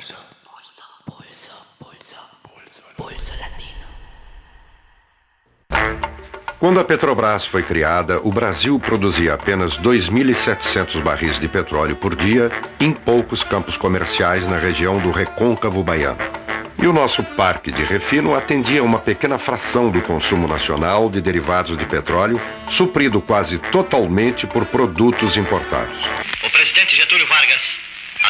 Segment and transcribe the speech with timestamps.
[0.00, 0.14] Pulso.
[1.04, 1.52] Pulso.
[1.78, 2.16] Pulso.
[2.42, 2.82] Pulso.
[2.96, 3.86] Pulso latino.
[6.58, 12.50] Quando a Petrobras foi criada, o Brasil produzia apenas 2.700 barris de petróleo por dia
[12.80, 16.16] em poucos campos comerciais na região do Recôncavo Baiano.
[16.78, 21.76] E o nosso parque de refino atendia uma pequena fração do consumo nacional de derivados
[21.76, 22.40] de petróleo,
[22.70, 25.98] suprido quase totalmente por produtos importados.
[26.42, 27.79] O presidente Getúlio Vargas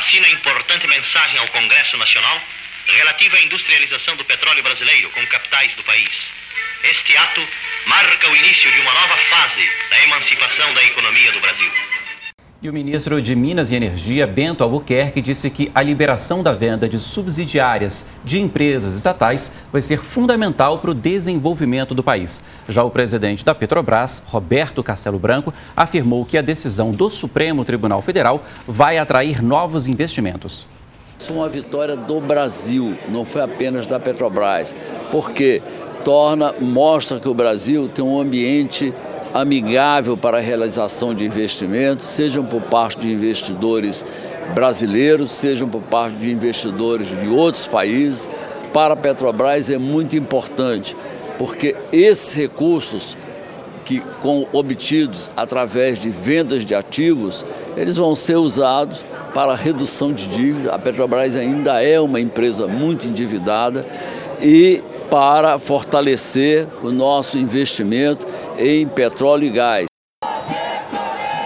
[0.01, 2.41] assina importante mensagem ao Congresso Nacional
[2.87, 6.33] relativa à industrialização do petróleo brasileiro com capitais do país.
[6.83, 7.47] Este ato
[7.85, 11.90] marca o início de uma nova fase da emancipação da economia do Brasil.
[12.63, 16.87] E o ministro de Minas e Energia, Bento Albuquerque, disse que a liberação da venda
[16.87, 22.45] de subsidiárias de empresas estatais vai ser fundamental para o desenvolvimento do país.
[22.69, 28.03] Já o presidente da Petrobras, Roberto Castelo Branco, afirmou que a decisão do Supremo Tribunal
[28.03, 30.69] Federal vai atrair novos investimentos.
[31.19, 34.75] Isso é uma vitória do Brasil, não foi apenas da Petrobras,
[35.11, 35.63] porque
[36.05, 38.93] torna, mostra que o Brasil tem um ambiente
[39.33, 44.05] amigável para a realização de investimentos, sejam por parte de investidores
[44.55, 48.29] brasileiros, sejam por parte de investidores de outros países.
[48.73, 50.97] Para a Petrobras é muito importante,
[51.39, 53.17] porque esses recursos
[53.85, 57.45] que com obtidos através de vendas de ativos,
[57.77, 60.73] eles vão ser usados para redução de dívida.
[60.73, 63.85] A Petrobras ainda é uma empresa muito endividada
[64.41, 69.90] e para fortalecer o nosso investimento em petróleo e gás.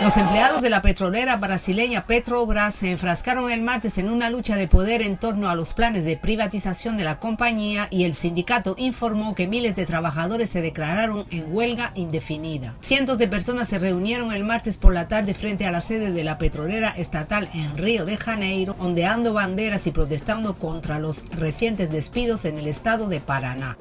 [0.05, 4.69] Los empleados de la petrolera brasileña Petrobras se enfrascaron el martes en una lucha de
[4.69, 9.35] poder en torno a los planes de privatización de la compañía y el sindicato informó
[9.35, 12.77] que miles de trabajadores se declararon en huelga indefinida.
[12.83, 16.23] Cientos de personas se reunieron el martes por la tarde frente a la sede de
[16.23, 22.45] la petrolera estatal en Río de Janeiro, ondeando banderas y protestando contra los recientes despidos
[22.45, 23.79] en el estado de Paraná.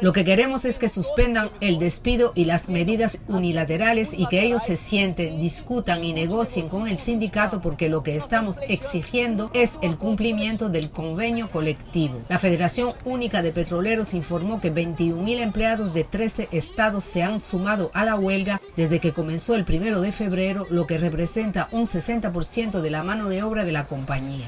[0.00, 4.62] Lo que queremos es que suspendan el despido y las medidas unilaterales y que ellos
[4.62, 9.96] se sientan discutan y negocien con el sindicato porque lo que estamos exigiendo es el
[9.96, 12.20] cumplimiento del convenio colectivo.
[12.28, 17.90] La Federación Única de Petroleros informó que 21.000 empleados de 13 estados se han sumado
[17.94, 22.80] a la huelga desde que comenzó el primero de febrero, lo que representa un 60%
[22.80, 24.46] de la mano de obra de la compañía.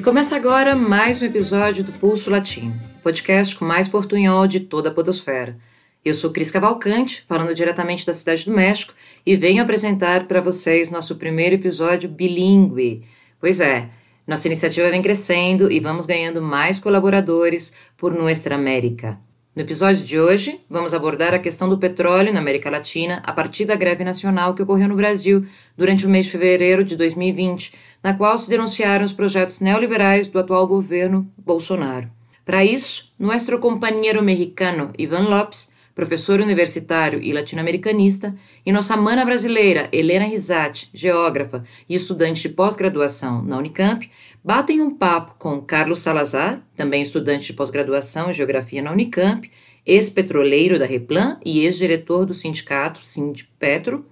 [0.00, 4.88] E começa agora mais um episódio do Pulso Latino, podcast com mais portunhol de toda
[4.88, 5.58] a podosfera.
[6.02, 8.94] Eu sou Cris Cavalcante, falando diretamente da Cidade do México,
[9.26, 13.04] e venho apresentar para vocês nosso primeiro episódio bilíngue.
[13.38, 13.90] Pois é,
[14.26, 19.20] nossa iniciativa vem crescendo e vamos ganhando mais colaboradores por Nuestra América.
[19.54, 23.64] No episódio de hoje, vamos abordar a questão do petróleo na América Latina a partir
[23.64, 25.44] da greve nacional que ocorreu no Brasil
[25.76, 30.38] durante o mês de fevereiro de 2020, na qual se denunciaram os projetos neoliberais do
[30.38, 32.08] atual governo Bolsonaro.
[32.44, 38.34] Para isso, nosso companheiro mexicano Ivan Lopes, professor universitário e latino-americanista,
[38.64, 44.10] e nossa mana brasileira Helena Risati, geógrafa e estudante de pós-graduação na Unicamp,
[44.42, 49.50] batem um papo com Carlos Salazar, também estudante de pós-graduação em Geografia na Unicamp,
[49.84, 54.06] ex-petroleiro da Replan e ex-diretor do sindicato Sindpetro,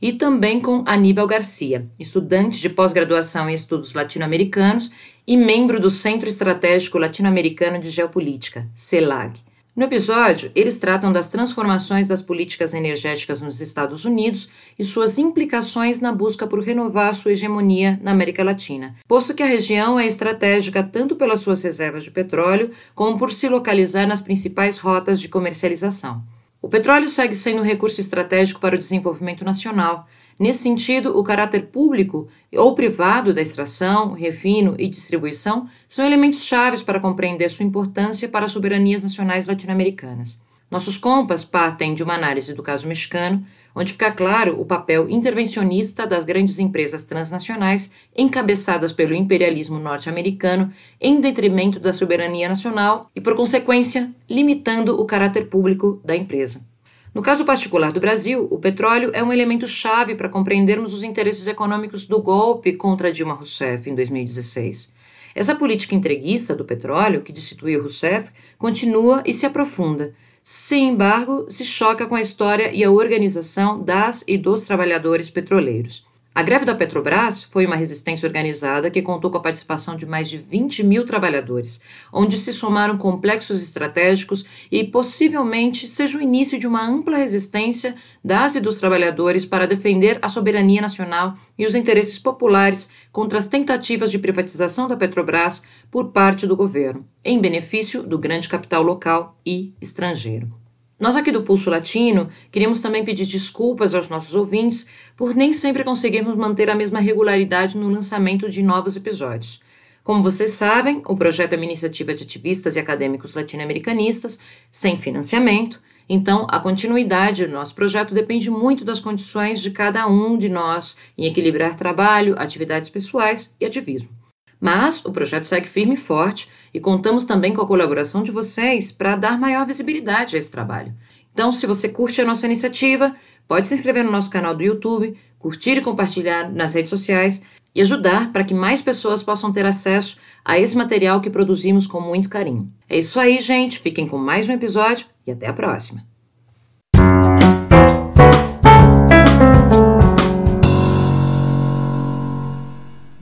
[0.00, 4.90] e também com Aníbal Garcia, estudante de pós-graduação em estudos latino-americanos
[5.26, 9.44] e membro do Centro Estratégico Latino-Americano de Geopolítica, CELAG.
[9.76, 14.48] No episódio, eles tratam das transformações das políticas energéticas nos Estados Unidos
[14.78, 19.46] e suas implicações na busca por renovar sua hegemonia na América Latina, posto que a
[19.46, 24.78] região é estratégica tanto pelas suas reservas de petróleo como por se localizar nas principais
[24.78, 26.22] rotas de comercialização.
[26.62, 30.06] O petróleo segue sendo um recurso estratégico para o desenvolvimento nacional.
[30.38, 36.82] Nesse sentido, o caráter público ou privado da extração, refino e distribuição são elementos chaves
[36.82, 40.42] para compreender sua importância para as soberanias nacionais latino-americanas.
[40.70, 43.44] Nossos compas partem de uma análise do caso mexicano,
[43.76, 51.20] onde fica claro o papel intervencionista das grandes empresas transnacionais encabeçadas pelo imperialismo norte-americano em
[51.20, 56.73] detrimento da soberania nacional e, por consequência, limitando o caráter público da empresa.
[57.14, 61.46] No caso particular do Brasil, o petróleo é um elemento chave para compreendermos os interesses
[61.46, 64.92] econômicos do golpe contra Dilma Rousseff em 2016.
[65.34, 70.12] Essa política entreguista do petróleo, que destituiu Rousseff, continua e se aprofunda
[70.46, 76.04] sem embargo, se choca com a história e a organização das e dos trabalhadores petroleiros.
[76.36, 80.28] A greve da Petrobras foi uma resistência organizada que contou com a participação de mais
[80.28, 81.80] de 20 mil trabalhadores,
[82.12, 87.94] onde se somaram complexos estratégicos e possivelmente seja o início de uma ampla resistência
[88.24, 93.46] das e dos trabalhadores para defender a soberania nacional e os interesses populares contra as
[93.46, 99.38] tentativas de privatização da Petrobras por parte do governo, em benefício do grande capital local
[99.46, 100.63] e estrangeiro.
[100.98, 104.86] Nós aqui do Pulso Latino queríamos também pedir desculpas aos nossos ouvintes
[105.16, 109.60] por nem sempre conseguirmos manter a mesma regularidade no lançamento de novos episódios.
[110.04, 114.38] Como vocês sabem, o projeto é uma iniciativa de ativistas e acadêmicos latino-americanistas,
[114.70, 120.36] sem financiamento, então a continuidade do nosso projeto depende muito das condições de cada um
[120.36, 124.23] de nós em equilibrar trabalho, atividades pessoais e ativismo.
[124.64, 128.90] Mas o projeto segue firme e forte e contamos também com a colaboração de vocês
[128.90, 130.94] para dar maior visibilidade a esse trabalho.
[131.34, 133.14] Então, se você curte a nossa iniciativa,
[133.46, 137.42] pode se inscrever no nosso canal do YouTube, curtir e compartilhar nas redes sociais
[137.74, 142.00] e ajudar para que mais pessoas possam ter acesso a esse material que produzimos com
[142.00, 142.72] muito carinho.
[142.88, 143.78] É isso aí, gente.
[143.78, 146.13] Fiquem com mais um episódio e até a próxima.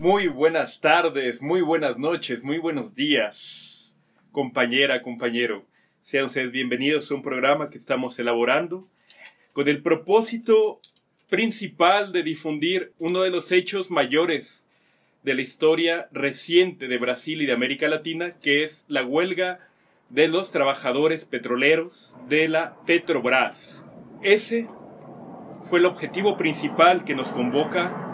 [0.03, 3.95] Muy buenas tardes, muy buenas noches, muy buenos días,
[4.33, 5.65] compañera, compañero.
[6.03, 8.89] Sean ustedes bienvenidos a un programa que estamos elaborando
[9.53, 10.81] con el propósito
[11.31, 14.67] principal de difundir uno de los hechos mayores
[15.23, 19.61] de la historia reciente de Brasil y de América Latina, que es la huelga
[20.11, 23.85] de los trabajadores petroleros de la Petrobras.
[24.21, 24.67] Ese
[25.63, 28.12] fue el objetivo principal que nos convoca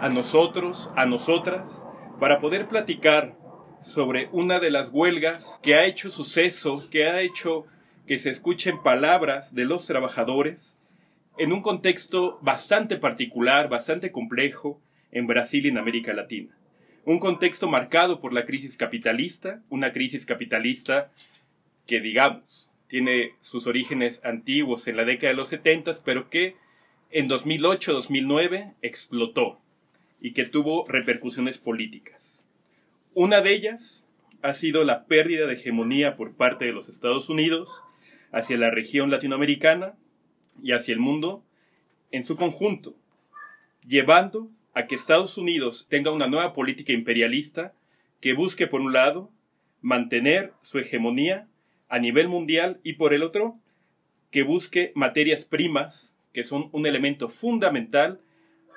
[0.00, 1.84] a nosotros, a nosotras,
[2.20, 3.36] para poder platicar
[3.82, 7.66] sobre una de las huelgas que ha hecho suceso, que ha hecho
[8.06, 10.76] que se escuchen palabras de los trabajadores
[11.38, 14.80] en un contexto bastante particular, bastante complejo
[15.10, 16.56] en Brasil y en América Latina.
[17.04, 21.10] Un contexto marcado por la crisis capitalista, una crisis capitalista
[21.86, 26.56] que digamos tiene sus orígenes antiguos en la década de los 70, pero que
[27.10, 29.60] en 2008-2009 explotó
[30.24, 32.42] y que tuvo repercusiones políticas.
[33.12, 34.06] Una de ellas
[34.40, 37.82] ha sido la pérdida de hegemonía por parte de los Estados Unidos
[38.32, 39.96] hacia la región latinoamericana
[40.62, 41.44] y hacia el mundo
[42.10, 42.96] en su conjunto,
[43.86, 47.74] llevando a que Estados Unidos tenga una nueva política imperialista
[48.22, 49.30] que busque, por un lado,
[49.82, 51.48] mantener su hegemonía
[51.90, 53.58] a nivel mundial y por el otro,
[54.30, 58.22] que busque materias primas, que son un elemento fundamental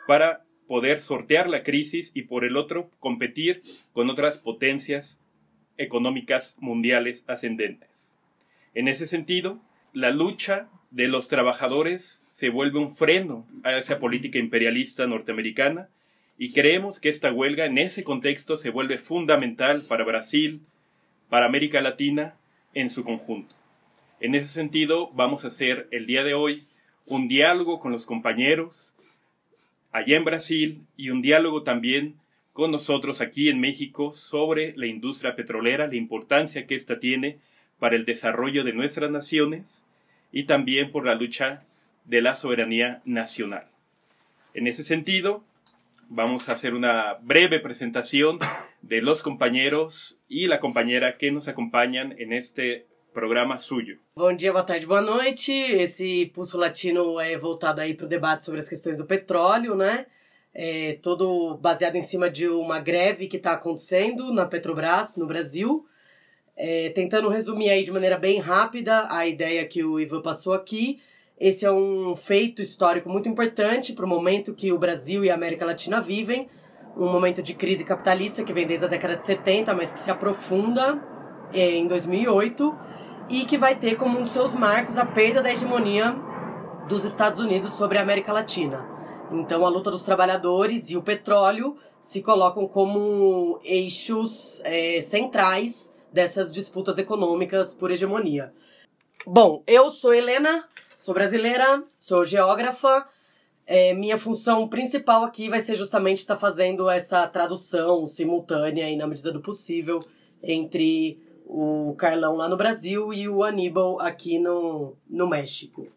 [0.08, 3.62] para poder sortear la crisis y por el otro competir
[3.94, 5.20] con otras potencias
[5.78, 7.90] económicas mundiales ascendentes.
[8.74, 9.60] En ese sentido,
[9.94, 15.90] la lucha de los trabajadores se vuelve un freno a esa política imperialista norteamericana
[16.38, 20.62] y creemos que esta huelga en ese contexto se vuelve fundamental para Brasil,
[21.30, 22.36] para América Latina
[22.74, 23.56] en su conjunto.
[24.20, 26.68] En ese sentido, vamos a hacer el día de hoy
[27.06, 28.94] un diálogo con los compañeros
[29.92, 32.16] allá en Brasil y un diálogo también
[32.54, 37.38] con nosotros aquí en México sobre la industria petrolera, la importancia que ésta tiene
[37.80, 39.86] para el desarrollo de nuestras naciones
[40.32, 41.64] y también por la lucha
[42.06, 43.68] de la soberanía nacional.
[44.54, 45.44] En ese sentido,
[46.10, 48.40] vamos a hacer una breve presentación
[48.82, 52.88] de los compañeros y la compañera que nos acompañan en este
[53.18, 53.98] programa suyo.
[54.16, 55.52] Bom dia, boa tarde, boa noite.
[55.52, 60.06] Esse Pulso Latino é voltado aí para o debate sobre as questões do petróleo, né?
[60.54, 65.84] É todo baseado em cima de uma greve que está acontecendo na Petrobras, no Brasil.
[66.56, 71.02] É, tentando resumir aí de maneira bem rápida a ideia que o Ivan passou aqui.
[71.40, 75.34] Esse é um feito histórico muito importante para o momento que o Brasil e a
[75.34, 76.48] América Latina vivem.
[76.96, 80.12] Um momento de crise capitalista que vem desde a década de 70, mas que se
[80.12, 81.04] aprofunda
[81.52, 82.86] é, em 2008
[83.30, 86.16] e que vai ter como um dos seus marcos a perda da hegemonia
[86.88, 88.86] dos Estados Unidos sobre a América Latina.
[89.32, 96.52] Então, a luta dos trabalhadores e o petróleo se colocam como eixos é, centrais dessas
[96.52, 98.54] disputas econômicas por hegemonia.
[99.26, 100.66] Bom, eu sou Helena,
[100.96, 103.06] sou brasileira, sou geógrafa.
[103.66, 109.06] É, minha função principal aqui vai ser justamente estar fazendo essa tradução simultânea e na
[109.06, 110.00] medida do possível
[110.42, 115.88] entre o Carlão lá no Brasil e o Aníbal aqui no, no México.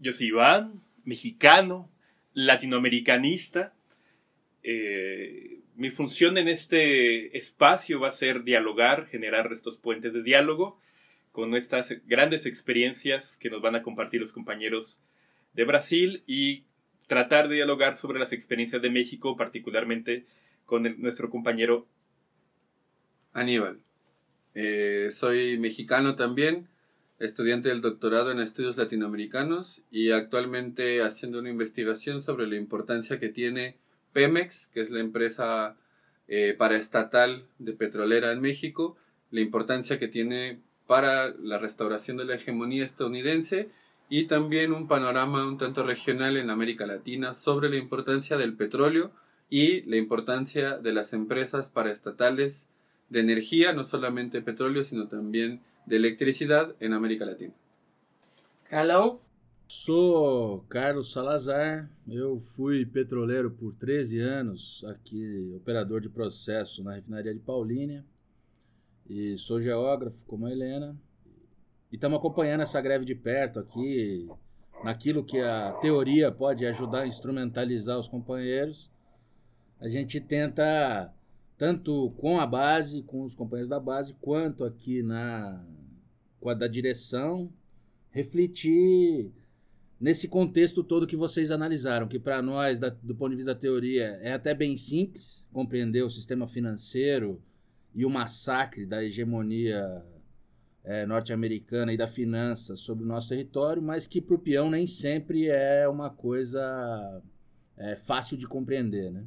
[0.00, 1.88] Yo soy Iván, mexicano,
[2.34, 3.72] latinoamericanista.
[4.64, 10.78] Eh, mi función en este espacio va a ser dialogar, generar estos puentes de diálogo
[11.30, 15.00] con estas grandes experiencias que nos van a compartir los compañeros
[15.52, 16.64] de Brasil y
[17.06, 20.24] tratar de dialogar sobre las experiencias de México, particularmente
[20.66, 21.86] con nuestro compañero
[23.32, 23.78] Aníbal.
[24.54, 26.68] Eh, soy mexicano también,
[27.18, 33.28] estudiante del doctorado en estudios latinoamericanos y actualmente haciendo una investigación sobre la importancia que
[33.28, 33.76] tiene
[34.12, 35.76] Pemex, que es la empresa
[36.28, 38.96] eh, paraestatal de petrolera en México,
[39.30, 43.68] la importancia que tiene para la restauración de la hegemonía estadounidense
[44.08, 49.12] y también un panorama un tanto regional en América Latina sobre la importancia del petróleo
[49.48, 52.66] y la importancia de las empresas paraestatales
[53.10, 57.52] de energía, no solamente petróleo, sino también de electricidad en América Latina.
[58.64, 59.20] Carlão?
[59.66, 67.32] Sou Carlos Salazar, eu fui petroleiro por 13 anos, aqui operador de processo na refinaria
[67.32, 68.04] de Paulínia,
[69.08, 70.96] e sou geógrafo como a Helena,
[71.90, 74.28] e estamos acompanhando essa greve de perto aqui,
[74.82, 78.90] naquilo que a teoria pode ajudar a instrumentalizar os companheiros.
[79.80, 81.12] A gente tenta,
[81.60, 85.62] tanto com a base, com os companheiros da base, quanto aqui na
[86.40, 87.52] com a da direção,
[88.10, 89.30] refletir
[90.00, 93.60] nesse contexto todo que vocês analisaram, que para nós, da, do ponto de vista da
[93.60, 97.42] teoria, é até bem simples compreender o sistema financeiro
[97.94, 100.02] e o massacre da hegemonia
[100.82, 104.86] é, norte-americana e da finança sobre o nosso território, mas que para o peão nem
[104.86, 107.22] sempre é uma coisa
[107.76, 109.10] é, fácil de compreender.
[109.10, 109.26] Né?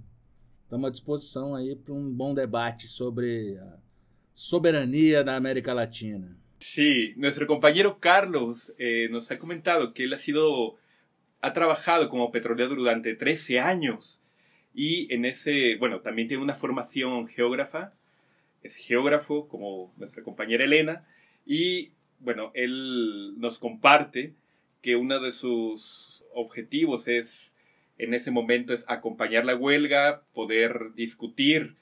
[0.73, 3.77] Estamos à disposição aí para um bom debate sobre a
[4.33, 6.35] soberania da América Latina.
[6.57, 10.75] Sí, nuestro compañero Carlos eh, nos ha comentado que él ha sido,
[11.43, 14.19] ha trabajado como petrolero durante 13 años
[14.73, 17.93] y en ese, bueno, también tiene una formación geógrafa,
[18.63, 21.05] es geógrafo como nuestra compañera Elena
[21.45, 24.33] y bueno, él nos comparte
[24.81, 27.52] que uno de sus objetivos es,
[27.97, 31.75] en ese momento, es acompañar la huelga, poder discutir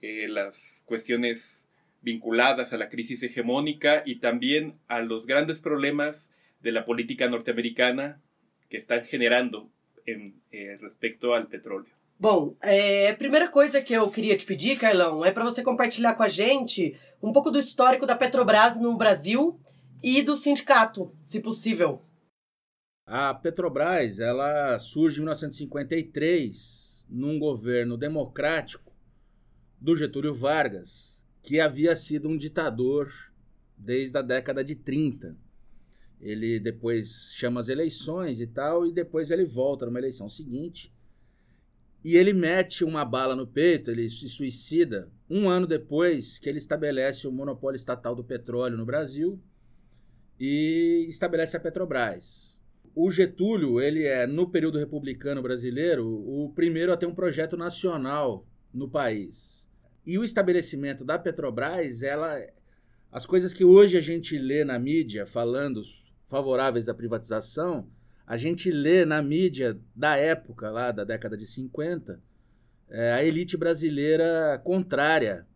[0.00, 1.68] eh, las cuestiones
[2.00, 8.20] vinculadas a la crisis hegemónica y también a los grandes problemas de la política norteamericana
[8.68, 9.70] que están generando
[10.06, 11.92] em, eh, respecto ao petróleo.
[12.18, 16.14] Bom, é, a primeira coisa que eu queria te pedir, Carlão, é para você compartilhar
[16.14, 19.58] com a gente um pouco do histórico da Petrobras no Brasil
[20.02, 22.00] e do sindicato, se possível.
[23.14, 28.90] A Petrobras, ela surge em 1953 num governo democrático
[29.78, 33.12] do Getúlio Vargas, que havia sido um ditador
[33.76, 35.36] desde a década de 30.
[36.22, 40.90] Ele depois chama as eleições e tal, e depois ele volta numa eleição seguinte.
[42.02, 46.56] E ele mete uma bala no peito, ele se suicida um ano depois que ele
[46.56, 49.38] estabelece o monopólio estatal do petróleo no Brasil
[50.40, 52.51] e estabelece a Petrobras.
[52.94, 58.46] O Getúlio, ele é, no período republicano brasileiro, o primeiro a ter um projeto nacional
[58.72, 59.68] no país.
[60.04, 62.38] E o estabelecimento da Petrobras, ela,
[63.10, 65.80] as coisas que hoje a gente lê na mídia falando
[66.26, 67.88] favoráveis à privatização,
[68.26, 72.20] a gente lê na mídia da época, lá da década de 50,
[72.90, 75.46] é, a elite brasileira contrária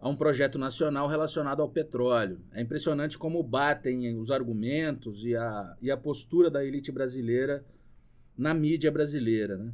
[0.00, 2.40] a um projeto nacional relacionado ao petróleo.
[2.52, 7.64] É impressionante como batem os argumentos e a, e a postura da elite brasileira
[8.36, 9.56] na mídia brasileira.
[9.56, 9.72] Né?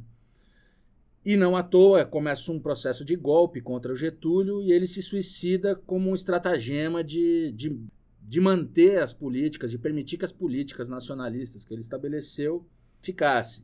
[1.23, 5.01] E não à toa começa um processo de golpe contra o Getúlio e ele se
[5.03, 7.79] suicida como um estratagema de, de,
[8.21, 12.65] de manter as políticas, de permitir que as políticas nacionalistas que ele estabeleceu
[12.99, 13.63] ficassem.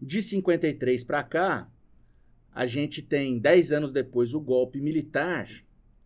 [0.00, 1.70] De 53 para cá,
[2.54, 5.48] a gente tem, 10 anos depois, o golpe militar,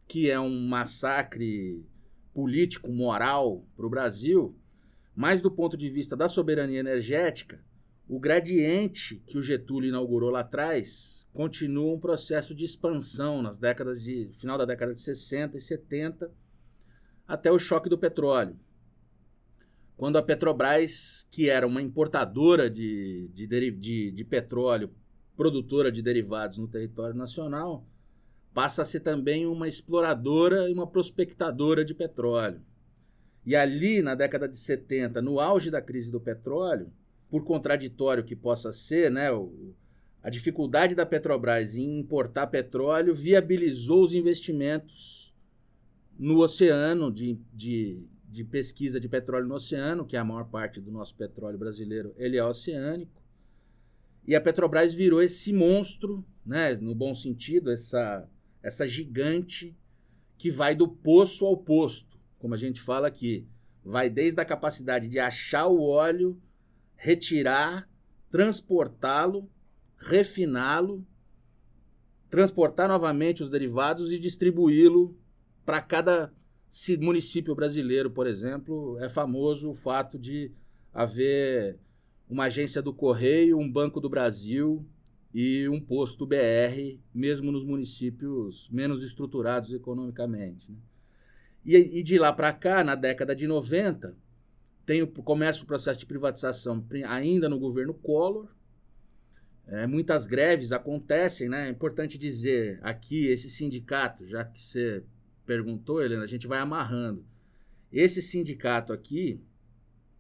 [0.07, 1.85] que é um massacre
[2.33, 4.57] político, moral para o Brasil,
[5.15, 7.65] mas do ponto de vista da soberania energética,
[8.09, 14.03] o gradiente que o Getúlio inaugurou lá atrás continua um processo de expansão nas décadas
[14.03, 16.31] de final da década de 60 e 70
[17.27, 18.59] até o choque do petróleo.
[19.97, 24.93] Quando a Petrobras, que era uma importadora de, de, de, de petróleo,
[25.37, 27.87] produtora de derivados no território nacional,
[28.55, 32.63] passa a ser também uma exploradora e uma prospectadora de petróleo.
[33.45, 36.91] E ali, na década de 70, no auge da crise do petróleo,
[37.29, 39.75] por contraditório que possa ser, né, o,
[40.23, 45.35] a dificuldade da Petrobras em importar petróleo viabilizou os investimentos
[46.19, 50.81] no oceano, de, de, de, pesquisa de petróleo no oceano, que é a maior parte
[50.81, 53.21] do nosso petróleo brasileiro, ele é oceânico.
[54.27, 58.27] E a Petrobras virou esse monstro, né, no bom sentido, essa,
[58.65, 59.77] essa gigante
[60.39, 63.47] que vai do poço ao posto, como a gente fala aqui.
[63.85, 66.41] Vai desde a capacidade de achar o óleo
[66.97, 67.87] retirar,
[68.31, 69.47] transportá-lo,
[69.99, 71.07] refiná-lo,
[72.31, 75.15] transportar novamente os derivados e distribuí-lo
[75.67, 76.33] para cada
[77.01, 78.99] município brasileiro, por exemplo.
[78.99, 80.51] É famoso o fato de
[80.91, 81.79] haver
[82.27, 84.87] uma agência do Correio, um Banco do Brasil
[85.35, 90.71] e um posto BR, mesmo nos municípios menos estruturados economicamente.
[90.71, 90.79] Né?
[91.67, 94.17] E, e, de lá para cá, na década de 90,
[94.87, 98.49] tem o, começa o processo de privatização ainda no governo Collor.
[99.67, 101.67] É, muitas greves acontecem, né?
[101.67, 105.03] É importante dizer aqui, esse sindicato, já que você
[105.47, 107.25] perguntou, Helena, a gente vai amarrando.
[107.91, 109.41] Esse sindicato aqui,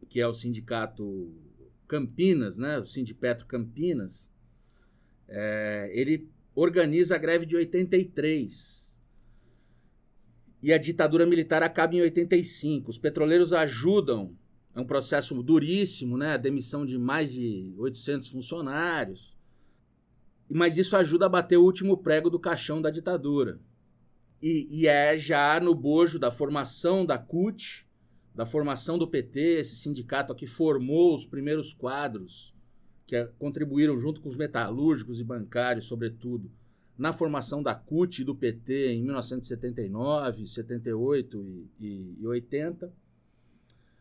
[0.08, 1.30] que é o sindicato
[1.86, 2.78] Campinas, né?
[2.78, 4.32] O Sindipetro Campinas,
[5.28, 8.84] é, ele organiza a greve de 83.
[10.62, 12.90] E a ditadura militar acaba em 85.
[12.90, 14.34] Os petroleiros ajudam,
[14.74, 16.34] é um processo duríssimo, né?
[16.34, 19.36] A demissão de mais de 800 funcionários.
[20.48, 23.60] Mas isso ajuda a bater o último prego do caixão da ditadura.
[24.42, 27.86] E, e é já no bojo da formação da CUT,
[28.34, 32.53] da formação do PT, esse sindicato que formou os primeiros quadros
[33.06, 36.50] que é, contribuíram junto com os metalúrgicos e bancários, sobretudo,
[36.96, 42.92] na formação da CUT e do PT em 1979, 78 e, e, e 80.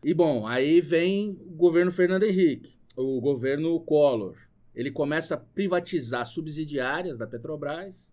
[0.04, 4.36] E bom, aí vem o governo Fernando Henrique, o governo Collor.
[4.74, 8.12] Ele começa a privatizar subsidiárias da Petrobras.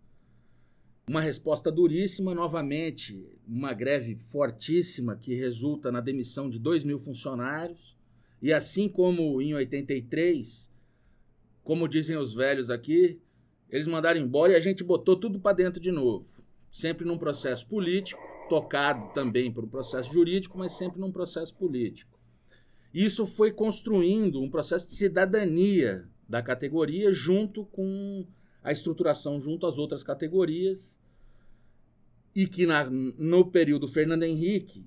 [1.08, 7.98] Uma resposta duríssima, novamente, uma greve fortíssima que resulta na demissão de 2 mil funcionários.
[8.42, 10.72] E assim como em 83,
[11.72, 13.18] como dizem os velhos aqui,
[13.70, 16.44] eles mandaram embora e a gente botou tudo para dentro de novo.
[16.70, 22.20] Sempre num processo político, tocado também por um processo jurídico, mas sempre num processo político.
[22.94, 28.28] Isso foi construindo um processo de cidadania da categoria junto com
[28.62, 31.00] a estruturação junto às outras categorias
[32.36, 34.86] e que na, no período Fernando Henrique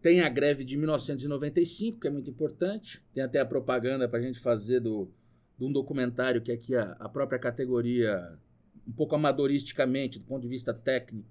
[0.00, 4.22] tem a greve de 1995, que é muito importante, tem até a propaganda para a
[4.22, 5.12] gente fazer do,
[5.62, 8.36] de um documentário que aqui a, a própria categoria,
[8.86, 11.28] um pouco amadoristicamente, do ponto de vista técnico,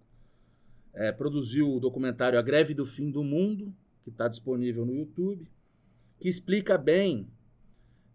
[0.93, 3.73] é, produziu o documentário A Greve do Fim do Mundo,
[4.05, 5.45] que está disponível no YouTube,
[6.17, 7.27] que explica bem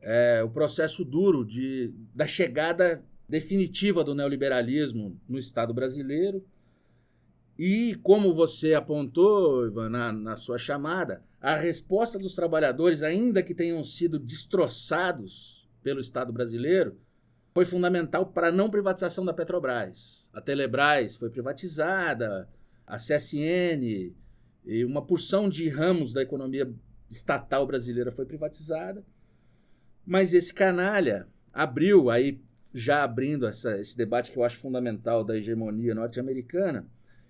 [0.00, 6.42] é, o processo duro de, da chegada definitiva do neoliberalismo no Estado brasileiro.
[7.58, 13.54] E, como você apontou, Ivan, na, na sua chamada, a resposta dos trabalhadores, ainda que
[13.54, 16.98] tenham sido destroçados pelo Estado brasileiro
[17.54, 20.28] foi fundamental para a não privatização da Petrobras.
[20.34, 22.48] A Telebrás foi privatizada,
[22.84, 24.12] a CSN
[24.64, 26.68] e uma porção de ramos da economia
[27.08, 29.04] estatal brasileira foi privatizada.
[30.04, 32.40] Mas esse canalha abriu, aí
[32.74, 36.84] já abrindo essa, esse debate que eu acho fundamental da hegemonia norte-americana,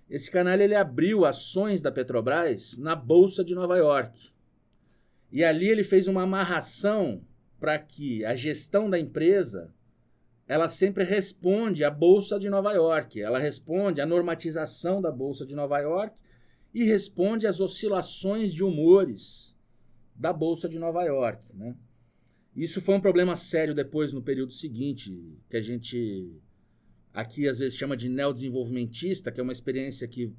[0.09, 4.31] esse canalha ele abriu ações da Petrobras na Bolsa de Nova York.
[5.31, 7.21] E ali ele fez uma amarração
[7.59, 9.73] para que a gestão da empresa
[10.47, 15.53] ela sempre responde à Bolsa de Nova York, ela responde à normatização da Bolsa de
[15.53, 16.17] Nova York
[16.73, 19.57] e responde às oscilações de humores
[20.15, 21.43] da Bolsa de Nova York.
[21.53, 21.75] Né?
[22.55, 26.31] Isso foi um problema sério depois, no período seguinte, que a gente
[27.13, 30.33] aqui às vezes chama de neodesenvolvimentista, que é uma experiência que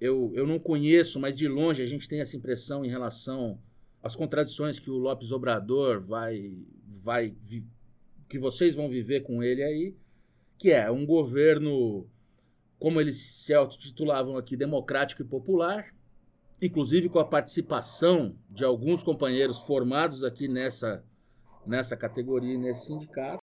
[0.00, 3.60] eu, eu não conheço, mas de longe a gente tem essa impressão em relação
[4.04, 6.58] as contradições que o Lopes Obrador vai,
[7.02, 7.34] vai
[8.28, 9.96] que vocês vão viver com ele aí,
[10.58, 12.06] que é um governo,
[12.78, 15.94] como eles se autotitulavam aqui, democrático e popular,
[16.60, 21.02] inclusive com a participação de alguns companheiros formados aqui nessa,
[21.66, 23.38] nessa categoria, nesse sindicato,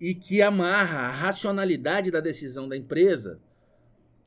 [0.00, 3.40] e que amarra a racionalidade da decisão da empresa,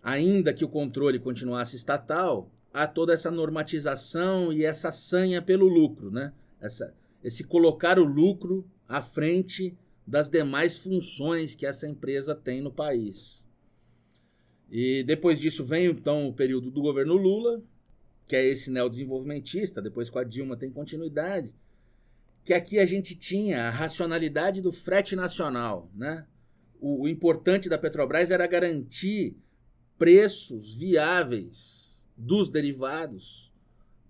[0.04, 6.10] ainda que o controle continuasse estatal, a toda essa normatização e essa sanha pelo lucro,
[6.10, 6.34] né?
[6.60, 12.72] Essa, esse colocar o lucro à frente das demais funções que essa empresa tem no
[12.72, 13.46] país.
[14.72, 17.62] E depois disso vem então o período do governo Lula,
[18.28, 21.54] que é esse neodesenvolvimentista, depois com a Dilma tem continuidade,
[22.44, 26.26] que aqui a gente tinha a racionalidade do frete nacional, né?
[26.82, 29.38] O, o importante da Petrobras era garantir
[29.98, 33.52] preços viáveis dos derivados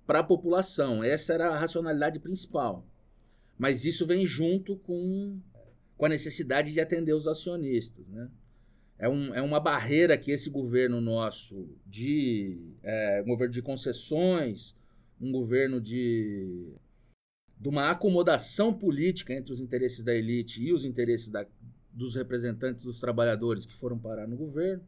[0.06, 1.04] para a população.
[1.04, 2.86] Essa era a racionalidade principal.
[3.58, 5.40] Mas isso vem junto com,
[5.98, 8.06] com a necessidade de atender os acionistas.
[8.08, 8.30] Né?
[8.98, 14.76] É, um, é uma barreira que esse governo nosso, de é, um governo de concessões,
[15.20, 16.74] um governo de,
[17.60, 21.46] de uma acomodação política entre os interesses da elite e os interesses da,
[21.92, 24.84] dos representantes dos trabalhadores que foram parar no governo,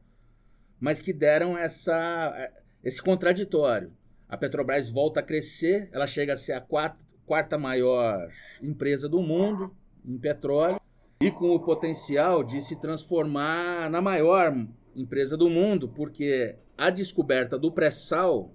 [0.80, 2.52] mas que deram essa,
[2.86, 3.92] esse contraditório.
[4.30, 8.30] A Petrobras volta a crescer, ela chega a ser a quarta, maior
[8.62, 10.80] empresa do mundo em petróleo
[11.20, 14.56] e com o potencial de se transformar na maior
[14.96, 18.54] empresa do mundo, porque a descoberta do pré-sal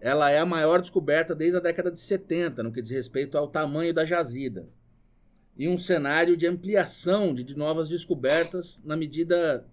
[0.00, 3.48] ela é a maior descoberta desde a década de 70, no que diz respeito ao
[3.48, 4.68] tamanho da jazida.
[5.56, 9.66] E um cenário de ampliação de novas descobertas na medida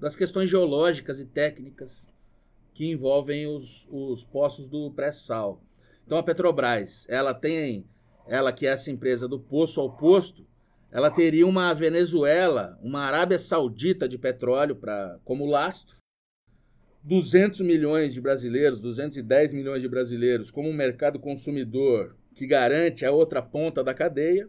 [0.00, 2.08] das questões geológicas e técnicas
[2.78, 5.60] que envolvem os, os poços do pré-sal.
[6.06, 7.84] Então a Petrobras, ela tem,
[8.28, 10.46] ela que é essa empresa do poço ao posto,
[10.92, 15.96] ela teria uma Venezuela, uma Arábia Saudita de petróleo para como lastro,
[17.02, 23.10] 200 milhões de brasileiros, 210 milhões de brasileiros, como um mercado consumidor que garante a
[23.10, 24.48] outra ponta da cadeia,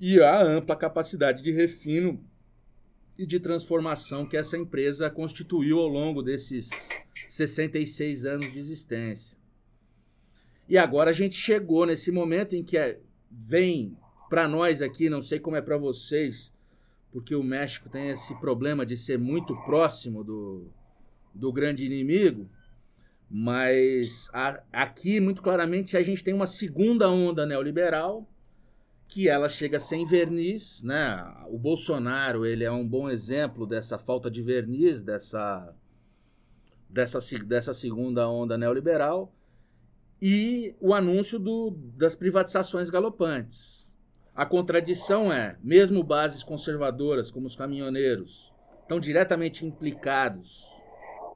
[0.00, 2.20] e a ampla capacidade de refino
[3.16, 6.68] e de transformação que essa empresa constituiu ao longo desses
[7.32, 9.38] 66 anos de existência.
[10.68, 13.96] E agora a gente chegou nesse momento em que é, vem
[14.28, 16.52] para nós aqui, não sei como é para vocês,
[17.10, 20.70] porque o México tem esse problema de ser muito próximo do,
[21.34, 22.50] do grande inimigo,
[23.30, 28.28] mas a, aqui, muito claramente, a gente tem uma segunda onda neoliberal
[29.08, 31.24] que ela chega sem verniz, né?
[31.48, 35.74] O Bolsonaro, ele é um bom exemplo dessa falta de verniz, dessa,
[36.92, 39.32] dessa, dessa segunda onda neoliberal,
[40.20, 43.98] e o anúncio do, das privatizações galopantes.
[44.34, 48.52] A contradição é, mesmo bases conservadoras como os caminhoneiros
[48.82, 50.80] estão diretamente implicados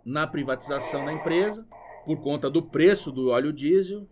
[0.04, 1.66] na privatização da empresa
[2.04, 4.06] por conta do preço do óleo diesel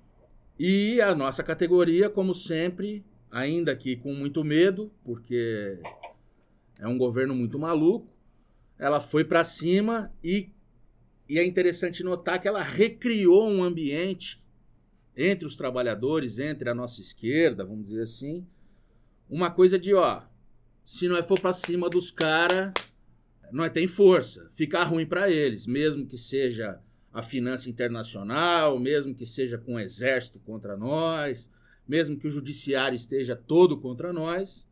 [0.59, 5.79] e a nossa categoria, como sempre, ainda que com muito medo, porque
[6.79, 8.09] é um governo muito maluco,
[8.79, 10.51] ela foi para cima e,
[11.29, 14.43] e é interessante notar que ela recriou um ambiente
[15.17, 18.47] entre os trabalhadores, entre a nossa esquerda, vamos dizer assim,
[19.29, 20.23] uma coisa de, ó,
[20.85, 22.73] se não for para cima dos caras,
[23.51, 24.51] não é, tem força.
[24.53, 26.81] Ficar ruim para eles, mesmo que seja
[27.13, 31.51] a finança internacional, mesmo que seja com o exército contra nós,
[31.87, 34.67] mesmo que o judiciário esteja todo contra nós,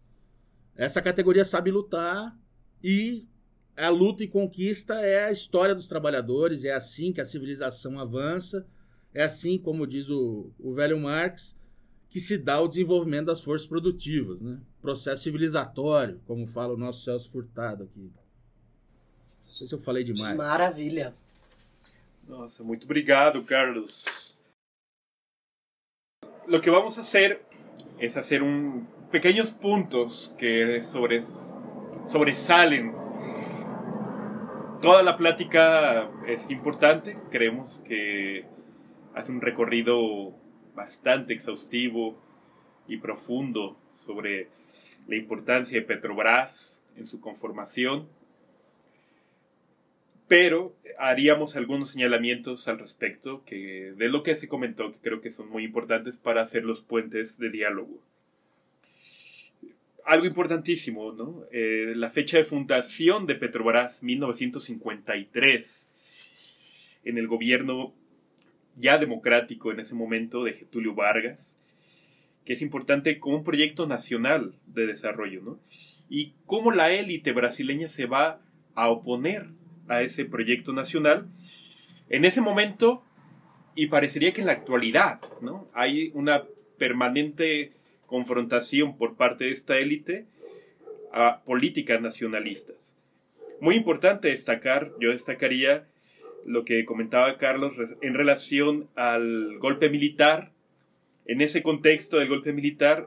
[0.74, 2.36] essa categoria sabe lutar
[2.82, 3.28] e
[3.76, 8.66] a luta e conquista é a história dos trabalhadores, é assim que a civilização avança,
[9.14, 11.58] é assim, como diz o, o velho Marx,
[12.08, 14.60] que se dá o desenvolvimento das forças produtivas, né?
[14.80, 18.10] Processo civilizatório, como fala o nosso Celso Furtado aqui.
[19.46, 20.36] Não sei se eu falei demais.
[20.36, 21.14] Maravilha.
[22.28, 24.04] Nossa, muito obrigado, Carlos.
[26.46, 27.42] lo que vamos a hacer
[27.98, 31.22] es hacer un, pequeños puntos que sobre,
[32.10, 33.01] sobresalen.
[34.82, 38.44] Toda la plática es importante, creemos que
[39.14, 40.34] hace un recorrido
[40.74, 42.20] bastante exhaustivo
[42.88, 44.48] y profundo sobre
[45.06, 48.08] la importancia de Petrobras en su conformación
[50.32, 55.30] pero haríamos algunos señalamientos al respecto que, de lo que se comentó, que creo que
[55.30, 58.00] son muy importantes para hacer los puentes de diálogo.
[60.04, 61.44] Algo importantísimo, ¿no?
[61.52, 65.88] Eh, la fecha de fundación de Petrobras, 1953,
[67.04, 67.94] en el gobierno
[68.76, 71.52] ya democrático en ese momento de Getulio Vargas,
[72.44, 75.60] que es importante como un proyecto nacional de desarrollo, ¿no?
[76.08, 78.40] Y cómo la élite brasileña se va
[78.74, 79.46] a oponer
[79.88, 81.28] a ese proyecto nacional.
[82.08, 83.04] En ese momento,
[83.74, 85.68] y parecería que en la actualidad, ¿no?
[85.74, 86.44] Hay una
[86.78, 87.72] permanente
[88.12, 90.26] confrontación por parte de esta élite
[91.14, 92.76] a políticas nacionalistas.
[93.58, 95.86] Muy importante destacar, yo destacaría
[96.44, 97.72] lo que comentaba Carlos
[98.02, 100.50] en relación al golpe militar.
[101.24, 103.06] En ese contexto del golpe militar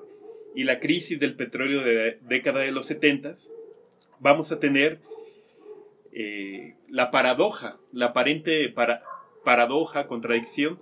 [0.56, 3.36] y la crisis del petróleo de la década de los 70,
[4.20, 5.02] vamos a tener
[6.14, 8.74] eh, la paradoja, la aparente
[9.44, 10.80] paradoja, contradicción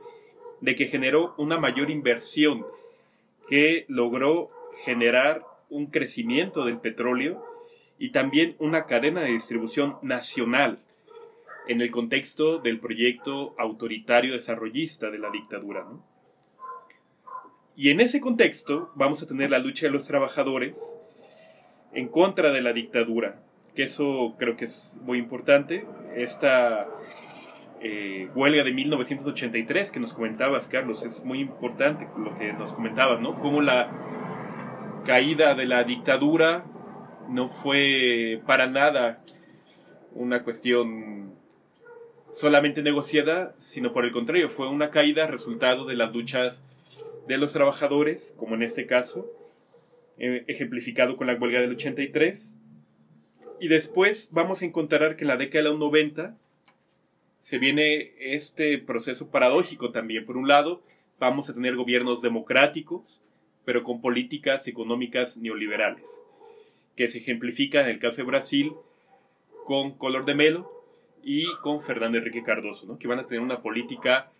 [0.61, 2.65] de que generó una mayor inversión
[3.49, 4.49] que logró
[4.85, 7.43] generar un crecimiento del petróleo
[7.97, 10.79] y también una cadena de distribución nacional
[11.67, 15.85] en el contexto del proyecto autoritario desarrollista de la dictadura.
[17.75, 20.75] Y en ese contexto vamos a tener la lucha de los trabajadores
[21.93, 23.41] en contra de la dictadura,
[23.75, 25.85] que eso creo que es muy importante.
[26.15, 26.87] Esta,
[27.83, 31.03] eh, huelga de 1983 que nos comentabas, Carlos.
[31.03, 33.37] Es muy importante lo que nos comentabas, ¿no?
[33.41, 33.91] Cómo la
[35.05, 36.63] caída de la dictadura
[37.27, 39.21] no fue para nada
[40.13, 41.33] una cuestión
[42.31, 46.65] solamente negociada, sino por el contrario, fue una caída resultado de las luchas
[47.27, 49.29] de los trabajadores, como en este caso,
[50.17, 52.57] eh, ejemplificado con la huelga del 83.
[53.59, 56.37] Y después vamos a encontrar que en la década de los 90
[57.43, 60.25] se viene este proceso paradójico también.
[60.25, 60.81] Por un lado,
[61.19, 63.21] vamos a tener gobiernos democráticos,
[63.65, 66.05] pero con políticas económicas neoliberales,
[66.95, 68.71] que se ejemplifica en el caso de Brasil
[69.65, 70.71] con Color de Melo
[71.21, 74.31] y con Fernando Enrique Cardoso, que van a tener una política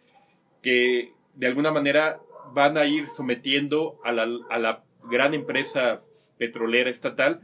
[0.62, 2.22] que de alguna manera
[2.54, 6.02] van a ir sometiendo a la, a la gran empresa
[6.38, 7.42] petrolera estatal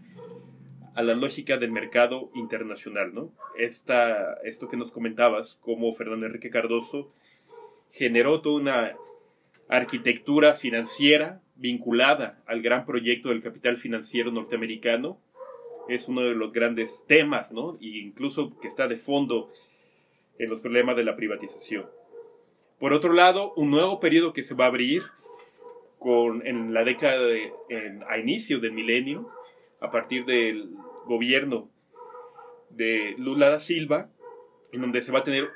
[0.96, 3.32] a la lógica del mercado internacional, ¿no?
[3.58, 7.12] Esta, esto que nos comentabas, como Fernando Enrique Cardoso
[7.92, 8.96] generó toda una
[9.68, 15.20] arquitectura financiera vinculada al gran proyecto del capital financiero norteamericano,
[15.88, 17.78] es uno de los grandes temas, ¿no?
[17.82, 19.52] E incluso que está de fondo
[20.38, 21.86] en los problemas de la privatización.
[22.80, 25.04] Por otro lado, un nuevo periodo que se va a abrir
[25.98, 27.28] con, en la década
[28.08, 29.30] a inicio del milenio,
[29.82, 30.72] a partir del
[31.06, 31.70] gobierno
[32.70, 34.10] de Lula da Silva,
[34.72, 35.50] en donde se va a tener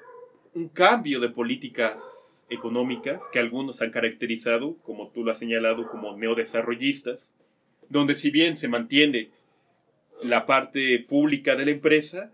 [0.54, 6.16] un cambio de políticas económicas que algunos han caracterizado, como tú lo has señalado, como
[6.18, 7.34] neodesarrollistas,
[7.90, 9.30] donde si bien se mantiene
[10.22, 12.32] la parte pública de la empresa,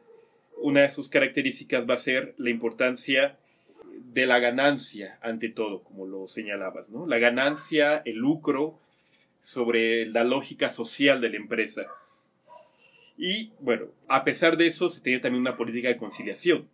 [0.58, 3.38] una de sus características va a ser la importancia
[4.14, 7.06] de la ganancia ante todo, como lo señalabas, ¿no?
[7.06, 8.80] La ganancia, el lucro
[9.42, 11.88] sobre la lógica social de la empresa.
[13.18, 16.68] Y bueno, a pesar de eso, se tenía también una política de conciliación.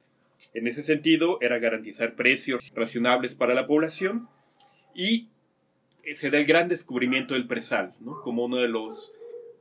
[0.53, 4.29] En ese sentido, era garantizar precios racionables para la población
[4.93, 5.29] y
[6.13, 7.91] se da el gran descubrimiento del presal,
[8.23, 9.11] como uno de los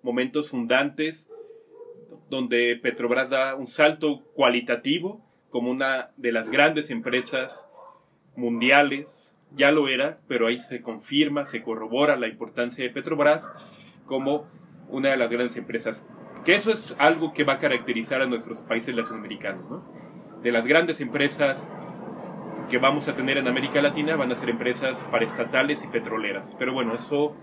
[0.02, 1.30] momentos fundantes
[2.28, 7.70] donde Petrobras da un salto cualitativo como una de las grandes empresas
[8.36, 13.50] mundiales, ya lo era, pero ahí se confirma, se corrobora la importancia de Petrobras
[14.06, 14.46] como
[14.88, 16.06] una de las grandes empresas
[16.44, 19.82] que eso es algo que va a caracterizar a nuestros países latinoamericanos, ¿no?
[20.42, 21.72] De las grandes empresas
[22.68, 26.54] que vamos a tener en América Latina van a ser empresas paraestatales y petroleras.
[26.58, 27.34] Pero bueno, eso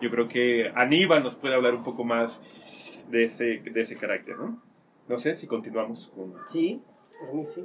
[0.00, 2.40] yo creo que Aníbal nos puede hablar un poco más
[3.08, 4.62] de ese, de ese carácter, ¿no?
[5.08, 6.34] No sé si continuamos con...
[6.46, 6.82] Sí,
[7.32, 7.64] mí sí.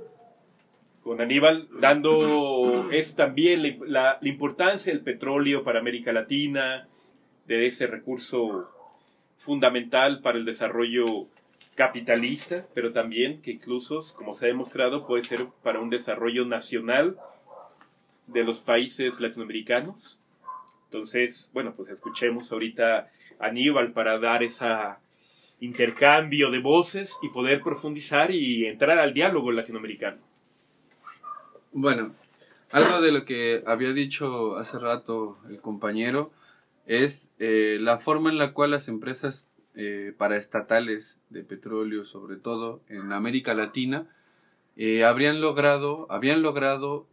[1.04, 6.88] Con Aníbal, dando es también la, importancia del petróleo para América Latina,
[7.48, 8.70] de ese recurso
[9.38, 11.28] fundamental para el desarrollo
[11.74, 17.18] capitalista, pero también que incluso, como se ha demostrado, puede ser para un desarrollo nacional
[18.28, 20.20] de los países latinoamericanos.
[20.86, 23.10] Entonces, bueno, pues escuchemos ahorita
[23.40, 24.68] a Aníbal para dar ese
[25.62, 30.31] intercambio de voces y poder profundizar y entrar al diálogo latinoamericano.
[31.74, 32.14] Bueno,
[32.72, 36.34] algo de lo que había dicho hace rato el compañero
[36.86, 42.82] es eh, la forma en la cual las empresas eh, paraestatales de petróleo, sobre todo
[42.90, 44.06] en América Latina,
[44.76, 47.08] eh, habrían logrado, habían logrado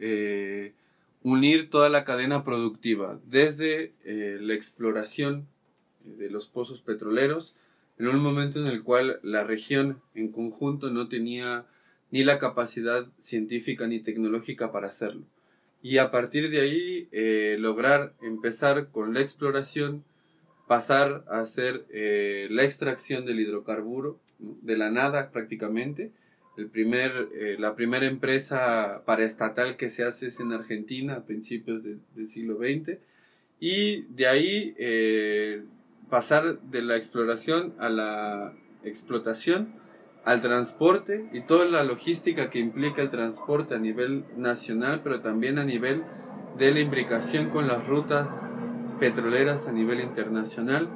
[1.23, 5.47] unir toda la cadena productiva, desde la exploración
[6.03, 7.55] de los pozos petroleros,
[7.97, 11.65] en un momento en el cual la región en conjunto no tenía
[12.11, 15.25] ni la capacidad científica ni tecnológica para hacerlo.
[15.83, 20.05] Y a partir de ahí eh, lograr empezar con la exploración,
[20.67, 26.11] pasar a hacer eh, la extracción del hidrocarburo de la nada prácticamente.
[26.57, 31.83] El primer, eh, la primera empresa paraestatal que se hace es en Argentina a principios
[31.85, 32.99] del siglo XX
[33.61, 34.75] y de ahí
[36.11, 39.69] pasar de la exploración a la explotación
[40.29, 45.59] al transporte y toda la logística que implica el transporte a nivel nacional, pero también
[45.59, 46.03] a nivel
[46.59, 48.43] de la imbricación con las rutas
[49.01, 50.91] petroleras a nivel internacional.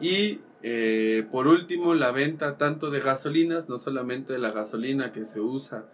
[0.00, 5.26] Y eh, por último, la venta tanto de gasolinas, no solamente de la gasolina que
[5.26, 5.84] se usa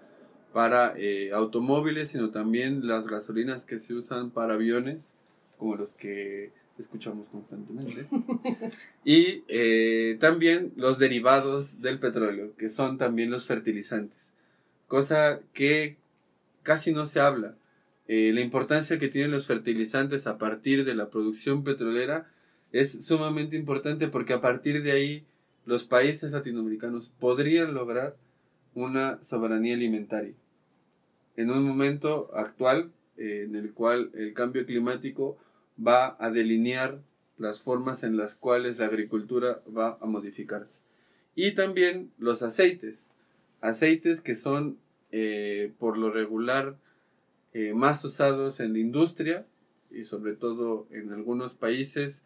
[0.52, 5.12] para eh, automóviles, sino también las gasolinas que se usan para aviones,
[5.58, 8.06] como los que escuchamos constantemente.
[9.04, 14.32] y eh, también los derivados del petróleo, que son también los fertilizantes.
[14.88, 15.96] Cosa que
[16.62, 17.54] casi no se habla.
[18.08, 22.28] Eh, la importancia que tienen los fertilizantes a partir de la producción petrolera
[22.72, 25.24] es sumamente importante porque a partir de ahí
[25.66, 28.16] los países latinoamericanos podrían lograr
[28.74, 30.34] una soberanía alimentaria.
[31.36, 35.36] en un momento actual eh, en el cual el cambio climático
[35.78, 37.00] va a delinear
[37.40, 40.82] las formas en las cuales la agricultura va a modificarse.
[41.34, 43.06] Y también los aceites,
[43.60, 44.78] aceites que son
[45.10, 46.76] eh, por lo regular
[47.54, 49.46] eh, más usados en la industria
[49.90, 52.22] y sobre todo en algunos países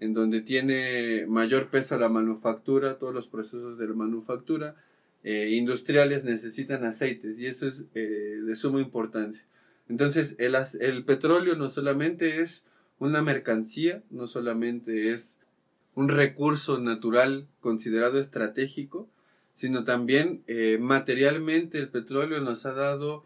[0.00, 4.76] en donde tiene mayor peso la manufactura, todos los procesos de la manufactura
[5.24, 9.44] eh, industriales necesitan aceites y eso es de suma importancia.
[9.88, 12.66] Entonces el, el petróleo no solamente es
[12.98, 15.38] una mercancía, no solamente es
[15.94, 19.08] un recurso natural considerado estratégico,
[19.54, 23.24] sino también eh, materialmente el petróleo nos ha dado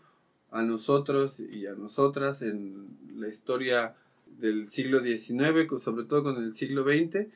[0.50, 3.94] a nosotros y a nosotras en la historia
[4.38, 7.26] del siglo XIX, sobre todo con el siglo XX,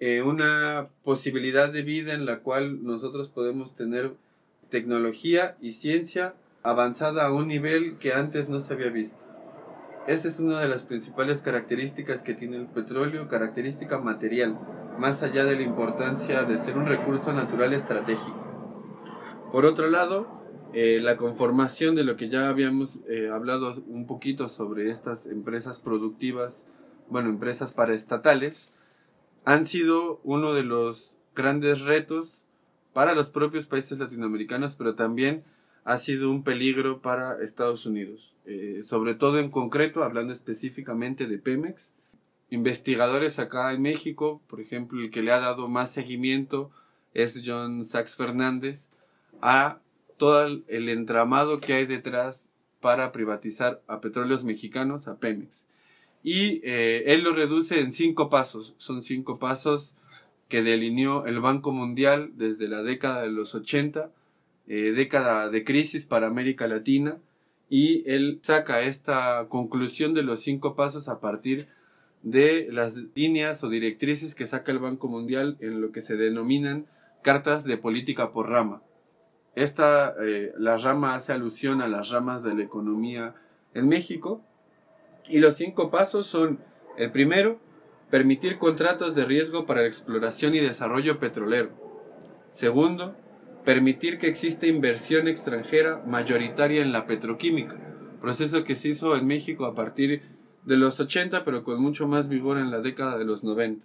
[0.00, 4.12] eh, una posibilidad de vida en la cual nosotros podemos tener
[4.70, 9.31] tecnología y ciencia avanzada a un nivel que antes no se había visto.
[10.06, 14.58] Esa es una de las principales características que tiene el petróleo, característica material,
[14.98, 18.36] más allá de la importancia de ser un recurso natural estratégico.
[19.52, 20.26] Por otro lado,
[20.72, 25.78] eh, la conformación de lo que ya habíamos eh, hablado un poquito sobre estas empresas
[25.78, 26.64] productivas,
[27.08, 28.74] bueno, empresas paraestatales,
[29.44, 32.42] han sido uno de los grandes retos
[32.92, 35.44] para los propios países latinoamericanos, pero también
[35.84, 38.32] ha sido un peligro para Estados Unidos.
[38.44, 41.92] Eh, sobre todo en concreto, hablando específicamente de Pemex.
[42.50, 46.70] Investigadores acá en México, por ejemplo, el que le ha dado más seguimiento
[47.14, 48.88] es John Sachs Fernández
[49.40, 49.78] a
[50.18, 55.66] todo el entramado que hay detrás para privatizar a petróleos mexicanos, a Pemex.
[56.22, 58.74] Y eh, él lo reduce en cinco pasos.
[58.78, 59.94] Son cinco pasos
[60.48, 64.10] que delineó el Banco Mundial desde la década de los 80,
[64.72, 67.18] eh, década de crisis para América Latina,
[67.68, 71.68] y él saca esta conclusión de los cinco pasos a partir
[72.22, 76.86] de las líneas o directrices que saca el Banco Mundial en lo que se denominan
[77.22, 78.80] cartas de política por rama.
[79.56, 83.34] Esta, eh, la rama hace alusión a las ramas de la economía
[83.74, 84.42] en México
[85.28, 86.60] y los cinco pasos son
[86.96, 87.60] el primero,
[88.10, 91.68] permitir contratos de riesgo para la exploración y desarrollo petrolero.
[92.52, 93.14] Segundo,
[93.64, 97.76] permitir que exista inversión extranjera mayoritaria en la petroquímica,
[98.20, 100.22] proceso que se hizo en México a partir
[100.64, 103.84] de los 80, pero con mucho más vigor en la década de los 90.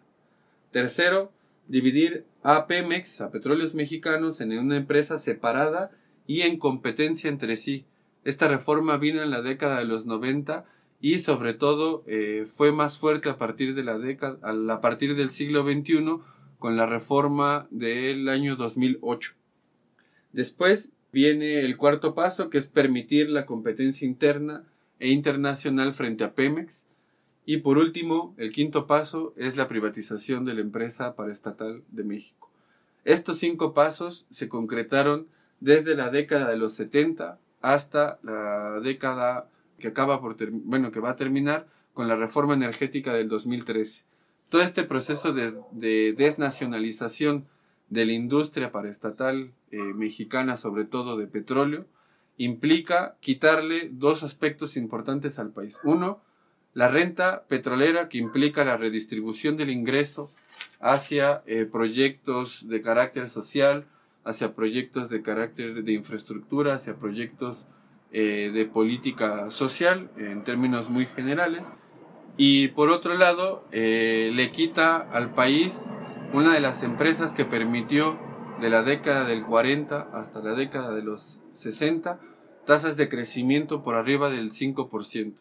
[0.72, 1.32] Tercero,
[1.68, 5.92] dividir a Pemex, a Petróleos Mexicanos, en una empresa separada
[6.26, 7.86] y en competencia entre sí.
[8.24, 10.66] Esta reforma vino en la década de los 90
[11.00, 15.30] y sobre todo eh, fue más fuerte a partir de la década, a partir del
[15.30, 16.20] siglo XXI
[16.60, 19.37] con la reforma del año 2008.
[20.34, 24.64] Después viene el cuarto paso, que es permitir la competencia interna
[25.00, 26.86] e internacional frente a Pemex.
[27.46, 32.52] Y por último, el quinto paso es la privatización de la empresa paraestatal de México.
[33.06, 35.28] Estos cinco pasos se concretaron
[35.62, 41.12] desde la década de los 70 hasta la década que acaba por bueno, que va
[41.12, 44.04] a terminar con la reforma energética del 2013.
[44.50, 47.46] Todo este proceso de desnacionalización
[47.90, 51.86] de la industria paraestatal eh, mexicana, sobre todo de petróleo,
[52.38, 55.80] implica quitarle dos aspectos importantes al país.
[55.84, 56.22] Uno,
[56.74, 60.32] la renta petrolera, que implica la redistribución del ingreso
[60.80, 63.86] hacia eh, proyectos de carácter social,
[64.24, 67.66] hacia proyectos de carácter de infraestructura, hacia proyectos
[68.12, 71.64] eh, de política social, en términos muy generales.
[72.36, 75.90] Y por otro lado, le quita al país
[76.34, 78.18] una de las empresas que permitió
[78.60, 82.20] de la década del 40 hasta la década de los 60
[82.66, 85.34] tasas de crecimiento por arriba del 5%,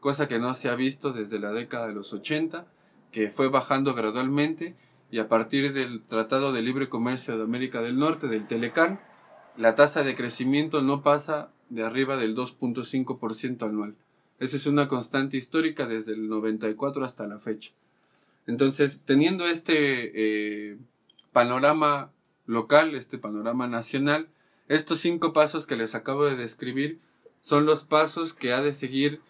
[0.00, 2.66] cosa que no se ha visto desde la década de los 80,
[3.12, 4.76] que fue bajando gradualmente
[5.10, 9.00] y a partir del Tratado de Libre Comercio de América del Norte, del Telecán,
[9.56, 13.94] la tasa de crecimiento no pasa de arriba del 2.5% anual.
[14.38, 17.72] Esa es una constante histórica desde el 94 hasta la fecha.
[18.46, 20.78] Entonces, teniendo este eh,
[21.32, 22.12] panorama
[22.46, 24.28] local, este panorama nacional,
[24.68, 27.00] estos cinco pasos que les acabo de describir
[27.40, 29.20] son los pasos que ha de seguir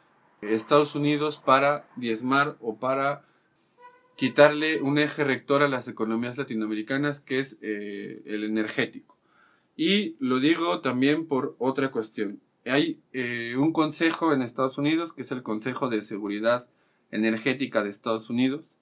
[0.42, 3.24] Estados Unidos para diezmar o para
[4.16, 9.16] quitarle un eje rector a las economías latinoamericanas que es eh, el energético.
[9.76, 12.40] Y lo digo también por otra cuestión.
[12.66, 16.66] Hay eh, un consejo en Estados Unidos que es el Consejo de Seguridad
[17.10, 18.76] Energética de Estados Unidos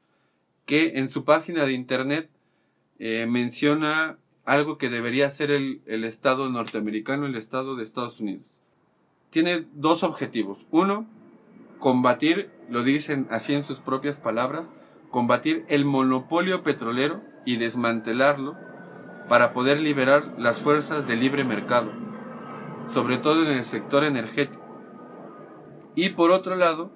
[0.68, 2.28] que en su página de internet
[2.98, 8.44] eh, menciona algo que debería ser el, Estado norteamericano, el Estado de Estados Unidos.
[9.30, 10.66] tiene dos objetivos.
[10.70, 11.06] Uno,
[11.78, 14.70] combatir, lo dicen así en sus propias palabras,
[15.10, 18.54] combatir el monopolio petrolero y desmantelarlo
[19.26, 21.92] para poder liberar las fuerzas del libre mercado,
[22.92, 24.62] sobre todo en el sector energético.
[25.94, 26.92] Y por otro lado,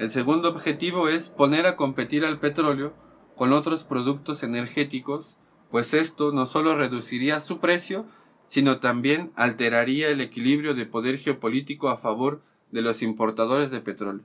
[0.00, 2.94] el segundo objetivo es poner a competir al petróleo
[3.36, 5.36] con otros productos energéticos,
[5.70, 8.06] pues esto no solo reduciría su precio,
[8.46, 12.40] sino también alteraría el equilibrio de poder geopolítico a favor
[12.70, 14.24] de los importadores de petróleo.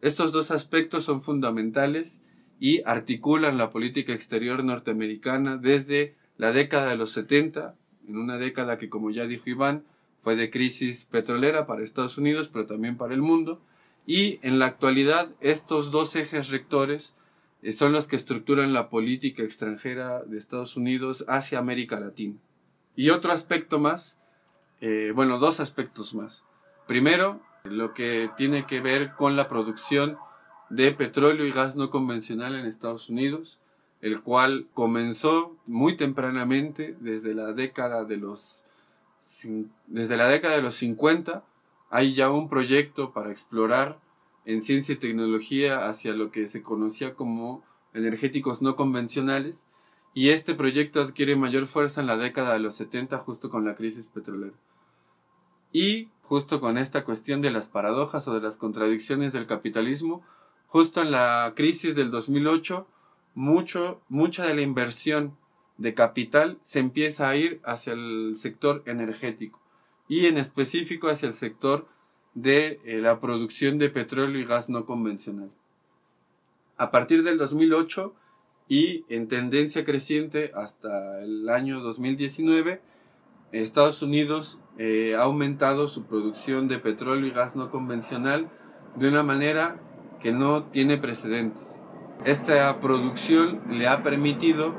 [0.00, 2.20] Estos dos aspectos son fundamentales
[2.58, 7.76] y articulan la política exterior norteamericana desde la década de los 70,
[8.08, 9.84] en una década que, como ya dijo Iván,
[10.24, 13.62] fue de crisis petrolera para Estados Unidos, pero también para el mundo,
[14.06, 17.16] y en la actualidad estos dos ejes rectores
[17.62, 22.36] eh, son los que estructuran la política extranjera de Estados Unidos hacia América Latina.
[22.96, 24.18] Y otro aspecto más,
[24.80, 26.44] eh, bueno, dos aspectos más.
[26.86, 30.18] Primero, lo que tiene que ver con la producción
[30.68, 33.58] de petróleo y gas no convencional en Estados Unidos,
[34.02, 38.60] el cual comenzó muy tempranamente desde la década de los
[39.86, 41.42] desde la década de los 50
[41.94, 44.00] hay ya un proyecto para explorar
[44.44, 49.64] en ciencia y tecnología hacia lo que se conocía como energéticos no convencionales
[50.12, 53.76] y este proyecto adquiere mayor fuerza en la década de los 70 justo con la
[53.76, 54.56] crisis petrolera.
[55.70, 60.24] Y justo con esta cuestión de las paradojas o de las contradicciones del capitalismo,
[60.66, 62.88] justo en la crisis del 2008,
[63.36, 65.36] mucho, mucha de la inversión
[65.78, 69.63] de capital se empieza a ir hacia el sector energético
[70.08, 71.86] y en específico hacia el sector
[72.34, 75.50] de eh, la producción de petróleo y gas no convencional.
[76.76, 78.14] A partir del 2008
[78.68, 82.80] y en tendencia creciente hasta el año 2019,
[83.52, 88.50] Estados Unidos eh, ha aumentado su producción de petróleo y gas no convencional
[88.96, 89.80] de una manera
[90.20, 91.80] que no tiene precedentes.
[92.24, 94.74] Esta producción le ha permitido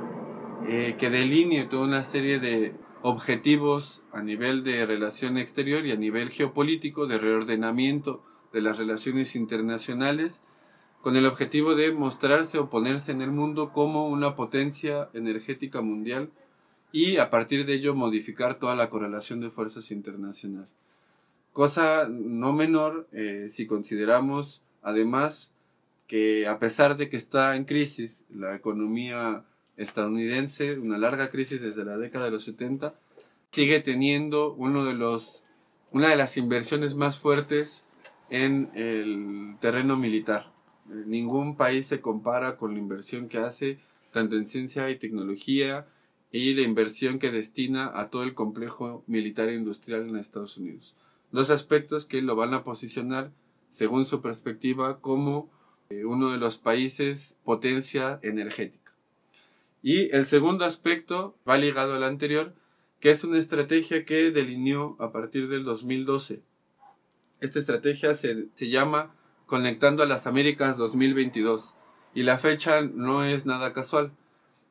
[0.67, 2.75] eh, que delinee toda una serie de
[3.07, 9.35] objetivos a nivel de relación exterior y a nivel geopolítico de reordenamiento de las relaciones
[9.35, 10.41] internacionales
[11.03, 16.31] con el objetivo de mostrarse o ponerse en el mundo como una potencia energética mundial
[16.91, 20.67] y a partir de ello modificar toda la correlación de fuerzas internacional.
[21.53, 25.53] Cosa no menor eh, si consideramos además
[26.07, 29.45] que a pesar de que está en crisis la economía
[29.77, 32.95] estadounidense, una larga crisis desde la década de los 70,
[33.51, 35.43] sigue teniendo uno de los,
[35.91, 37.87] una de las inversiones más fuertes
[38.29, 40.51] en el terreno militar.
[40.89, 43.79] Eh, ningún país se compara con la inversión que hace
[44.11, 45.87] tanto en ciencia y tecnología
[46.31, 50.95] y la inversión que destina a todo el complejo militar e industrial en Estados Unidos.
[51.31, 53.31] Dos aspectos que lo van a posicionar,
[53.69, 55.49] según su perspectiva, como
[55.89, 58.84] eh, uno de los países potencia energética.
[59.85, 62.55] Y el segundo aspecto va ligado al anterior,
[62.99, 66.41] que es una estrategia que delineó a partir del 2012.
[67.39, 69.13] Esta estrategia se, se llama
[69.45, 71.75] Conectando a las Américas 2022
[72.15, 74.11] y la fecha no es nada casual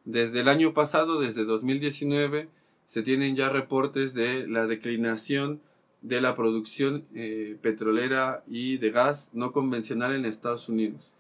[0.05, 2.49] desde el año pasado, desde 2019,
[2.89, 5.61] se tienen ya reportes de la declinación
[6.03, 11.14] de la producción eh, petrolera y de gas no convencional en Estados Unidos.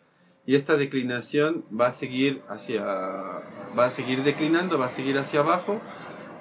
[0.46, 5.40] Y esta declinación va a seguir hacia va a seguir declinando, va a seguir hacia
[5.40, 5.80] abajo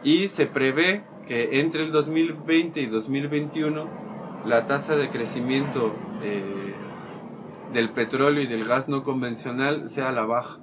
[0.04, 6.74] y se prevé que entre el 2020 y 2021 la tasa de crecimiento eh,
[7.72, 10.60] del petróleo y del gas no convencional sea la baja.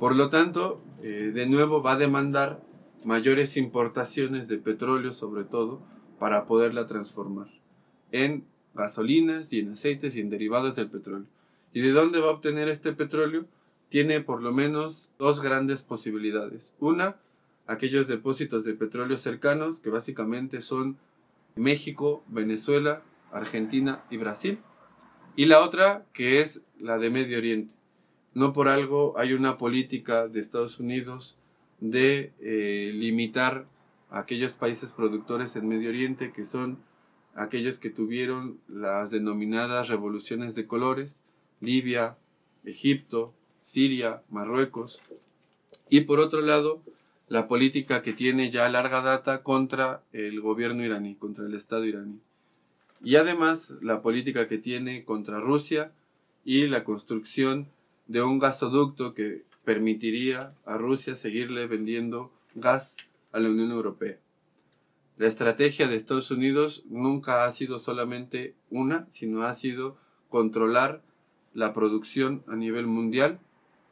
[0.00, 2.60] Por lo tanto, eh, de nuevo va a demandar
[3.04, 5.82] mayores importaciones de petróleo sobre todo
[6.18, 7.48] para poderla transformar
[8.10, 11.26] en gasolinas y en aceites y en derivados del petróleo.
[11.74, 13.46] ¿Y de dónde va a obtener este petróleo?
[13.90, 16.72] Tiene por lo menos dos grandes posibilidades.
[16.78, 17.16] Una,
[17.66, 20.96] aquellos depósitos de petróleo cercanos, que básicamente son
[21.56, 23.02] México, Venezuela,
[23.32, 24.60] Argentina y Brasil.
[25.34, 27.74] Y la otra, que es la de Medio Oriente.
[28.34, 31.36] No por algo hay una política de Estados Unidos
[31.80, 33.64] de eh, limitar
[34.10, 36.78] a aquellos países productores en Medio Oriente que son
[37.34, 41.23] aquellos que tuvieron las denominadas revoluciones de colores,
[41.64, 42.16] Libia,
[42.64, 45.00] Egipto, Siria, Marruecos,
[45.88, 46.82] y por otro lado,
[47.28, 52.20] la política que tiene ya larga data contra el gobierno iraní, contra el Estado iraní.
[53.02, 55.92] Y además la política que tiene contra Rusia
[56.44, 57.68] y la construcción
[58.06, 62.96] de un gasoducto que permitiría a Rusia seguirle vendiendo gas
[63.32, 64.18] a la Unión Europea.
[65.16, 69.96] La estrategia de Estados Unidos nunca ha sido solamente una, sino ha sido
[70.28, 71.02] controlar
[71.54, 73.38] la producción a nivel mundial,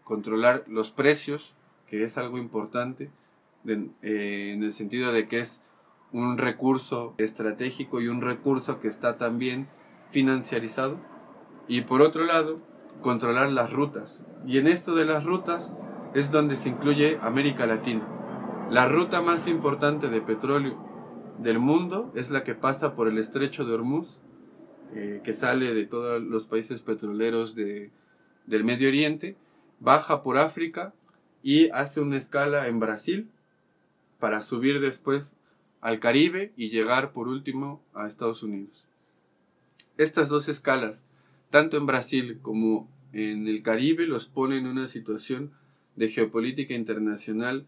[0.04, 1.54] controlar los precios,
[1.86, 3.10] que es algo importante,
[3.66, 5.62] eh, en el sentido de que es
[6.12, 9.68] un recurso estratégico y un recurso que está también
[10.10, 10.98] financiarizado.
[11.68, 12.58] Y por otro lado,
[13.00, 14.24] controlar las rutas.
[14.46, 15.72] Y en esto de las rutas
[16.14, 18.06] es donde se incluye América Latina.
[18.70, 20.76] La ruta más importante de petróleo
[21.38, 24.18] del mundo es la que pasa por el estrecho de Hormuz,
[24.94, 27.90] eh, que sale de todos los países petroleros de,
[28.46, 29.36] del Medio Oriente,
[29.80, 30.92] baja por África
[31.42, 33.28] y hace una escala en Brasil
[34.20, 35.34] para subir después
[35.80, 38.84] al Caribe y llegar por último a Estados Unidos.
[39.98, 41.04] Estas dos escalas,
[41.50, 45.50] tanto en Brasil como en el Caribe, los ponen en una situación
[45.96, 47.66] de geopolítica internacional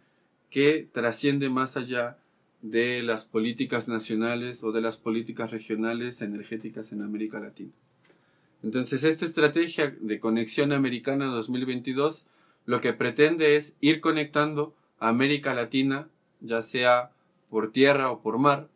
[0.51, 2.16] que trasciende más allá
[2.65, 7.73] de las políticas nacionales o de las políticas regionales energéticas en América Latina.
[8.62, 12.25] Entonces, esta estrategia de conexión americana 2022
[12.65, 16.09] lo que pretende es ir conectando a América Latina,
[16.41, 17.11] ya sea
[17.51, 18.69] por tierra o por mar,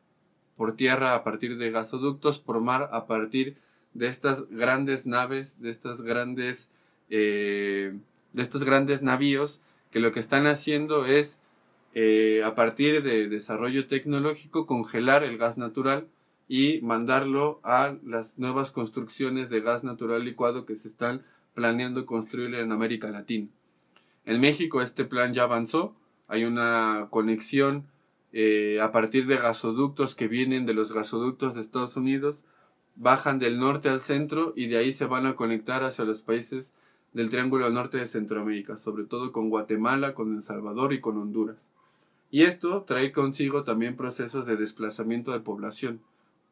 [0.55, 3.57] por tierra a partir de gasoductos, por mar a partir
[3.95, 6.71] de estas grandes naves, de estas grandes,
[7.09, 7.97] eh,
[8.35, 11.41] de estos grandes navíos que lo que están haciendo es
[11.95, 16.07] eh, a partir de desarrollo tecnológico congelar el gas natural
[16.49, 21.23] y mandarlo a las nuevas construcciones de gas natural licuado que se están
[21.55, 23.49] planeando construir en América Latina.
[24.25, 27.87] En México este plan ya avanzó, hay una conexión
[28.33, 32.37] eh, a partir de gasoductos que vienen de los gasoductos de Estados Unidos,
[32.97, 36.75] bajan del norte al centro y de ahí se van a conectar hacia los países
[37.13, 41.68] del Triángulo Norte de Centroamérica, sobre todo con Guatemala, con El Salvador y con Honduras.
[42.31, 46.01] Y esto trae consigo también procesos de desplazamiento de población,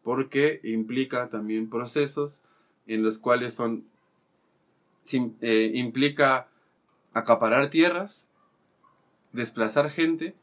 [0.03, 2.39] porque implica también procesos
[2.87, 3.85] en los cuales son
[5.41, 6.49] eh, implica
[7.12, 8.29] acaparar tierras,
[9.33, 10.35] desplazar gente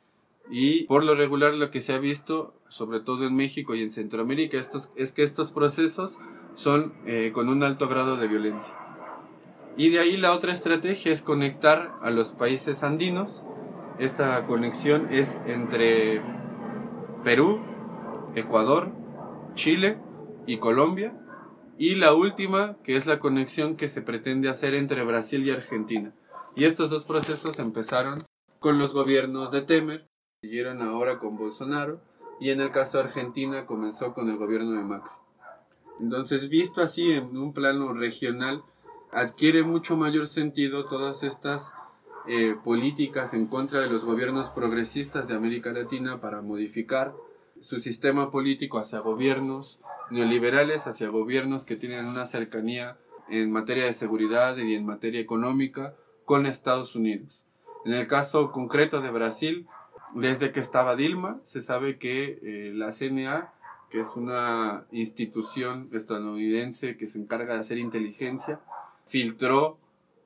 [0.49, 3.91] y por lo regular lo que se ha visto, sobre todo en México y en
[3.91, 6.17] Centroamérica, estos, es que estos procesos
[6.55, 8.73] son eh, con un alto grado de violencia.
[9.75, 13.43] Y de ahí la otra estrategia es conectar a los países andinos.
[14.03, 16.21] Esta conexión es entre
[17.23, 17.61] Perú,
[18.35, 18.91] Ecuador,
[19.55, 19.97] Chile
[20.45, 21.13] y Colombia.
[21.77, 26.13] Y la última, que es la conexión que se pretende hacer entre Brasil y Argentina.
[26.53, 28.19] Y estos dos procesos empezaron
[28.59, 30.09] con los gobiernos de Temer
[30.41, 32.01] siguieron ahora con Bolsonaro
[32.41, 35.11] y en el caso de Argentina comenzó con el gobierno de Macri.
[36.01, 38.63] Entonces, visto así en un plano regional,
[39.13, 41.71] adquiere mucho mayor sentido todas estas
[42.27, 47.13] eh, políticas en contra de los gobiernos progresistas de América Latina para modificar
[47.59, 52.97] su sistema político hacia gobiernos neoliberales, hacia gobiernos que tienen una cercanía
[53.29, 55.95] en materia de seguridad y en materia económica
[56.25, 57.41] con Estados Unidos.
[57.85, 59.67] En el caso concreto de Brasil,
[60.13, 63.53] desde que estaba Dilma, se sabe que eh, la CNA,
[63.89, 68.59] que es una institución estadounidense que se encarga de hacer inteligencia,
[69.05, 69.77] filtró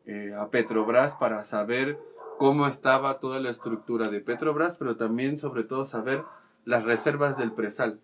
[0.07, 1.99] eh, a Petrobras para saber
[2.37, 6.23] cómo estaba toda la estructura de Petrobras, pero también sobre todo saber
[6.65, 7.99] las reservas del presal,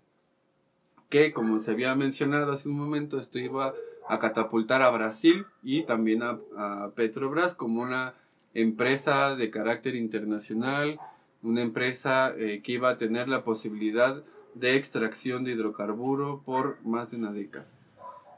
[1.10, 3.74] que como se había mencionado hace un momento, esto iba
[4.08, 8.14] a catapultar a Brasil y también a, Petrobras como una
[8.54, 11.00] empresa de carácter internacional
[11.44, 14.24] una empresa eh, que iba a tener la posibilidad
[14.56, 17.68] de extracción de hidrocarburo por más de una década.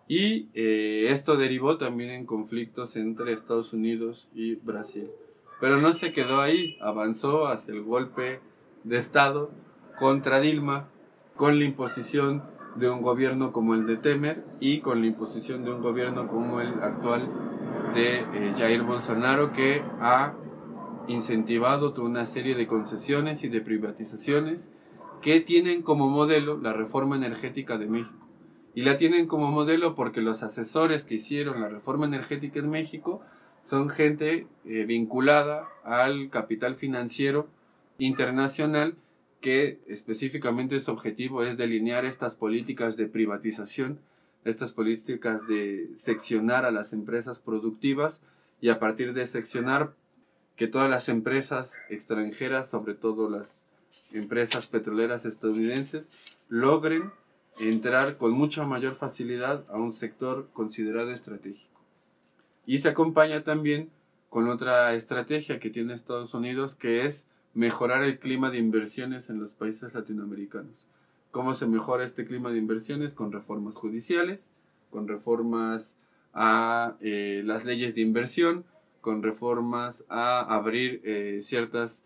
[0.07, 5.09] Y eh, esto derivó también en conflictos entre Estados Unidos y Brasil.
[5.59, 8.39] Pero no se quedó ahí, avanzó hacia el golpe
[8.83, 9.51] de Estado
[9.97, 10.89] contra Dilma
[11.35, 12.43] con la imposición
[12.75, 16.61] de un gobierno como el de Temer y con la imposición de un gobierno como
[16.61, 17.29] el actual
[17.93, 20.33] de eh, Jair Bolsonaro que ha
[21.07, 24.69] incentivado toda una serie de concesiones y de privatizaciones
[25.21, 28.24] que tienen como modelo la reforma energética de México.
[28.75, 33.21] Y la tienen como modelo porque los asesores que hicieron la reforma energética en México
[33.63, 37.47] son gente eh, vinculada al capital financiero
[37.97, 38.95] internacional
[39.39, 43.99] que específicamente su objetivo es delinear estas políticas de privatización,
[44.43, 48.21] estas políticas de seccionar a las empresas productivas
[48.59, 49.93] y a partir de seccionar
[50.55, 53.65] que todas las empresas extranjeras, sobre todo las
[54.13, 56.09] empresas petroleras estadounidenses,
[56.49, 57.11] logren
[57.59, 61.81] entrar con mucha mayor facilidad a un sector considerado estratégico.
[62.65, 63.89] Y se acompaña también
[64.29, 69.39] con otra estrategia que tiene Estados Unidos, que es mejorar el clima de inversiones en
[69.39, 70.87] los países latinoamericanos.
[71.31, 73.13] ¿Cómo se mejora este clima de inversiones?
[73.13, 74.49] Con reformas judiciales,
[74.89, 75.95] con reformas
[76.33, 78.65] a eh, las leyes de inversión,
[79.01, 82.03] con reformas a abrir eh, ciertas,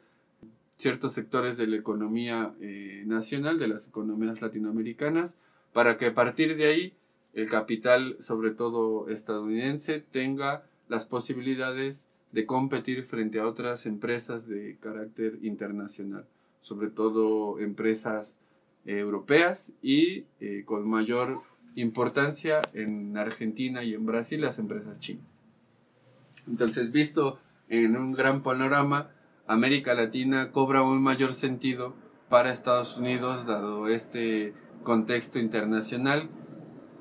[0.80, 5.36] ciertos sectores de la economía eh, nacional, de las economías latinoamericanas,
[5.74, 6.94] para que a partir de ahí
[7.34, 14.78] el capital, sobre todo estadounidense, tenga las posibilidades de competir frente a otras empresas de
[14.80, 16.26] carácter internacional,
[16.62, 18.40] sobre todo empresas
[18.86, 21.42] europeas y eh, con mayor
[21.76, 25.26] importancia en Argentina y en Brasil las empresas chinas.
[26.48, 29.12] Entonces, visto en un gran panorama,
[29.50, 31.96] América Latina cobra un mayor sentido
[32.30, 36.30] para Estados Unidos dado este contexto internacional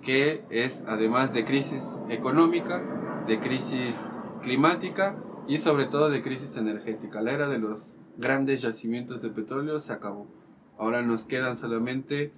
[0.01, 2.83] que es además de crisis económica,
[3.27, 3.99] de crisis
[4.41, 5.15] climática
[5.47, 7.21] y sobre todo de crisis energética.
[7.21, 10.27] La era de los grandes yacimientos de petróleo se acabó.
[10.79, 12.33] Ahora nos quedan solamente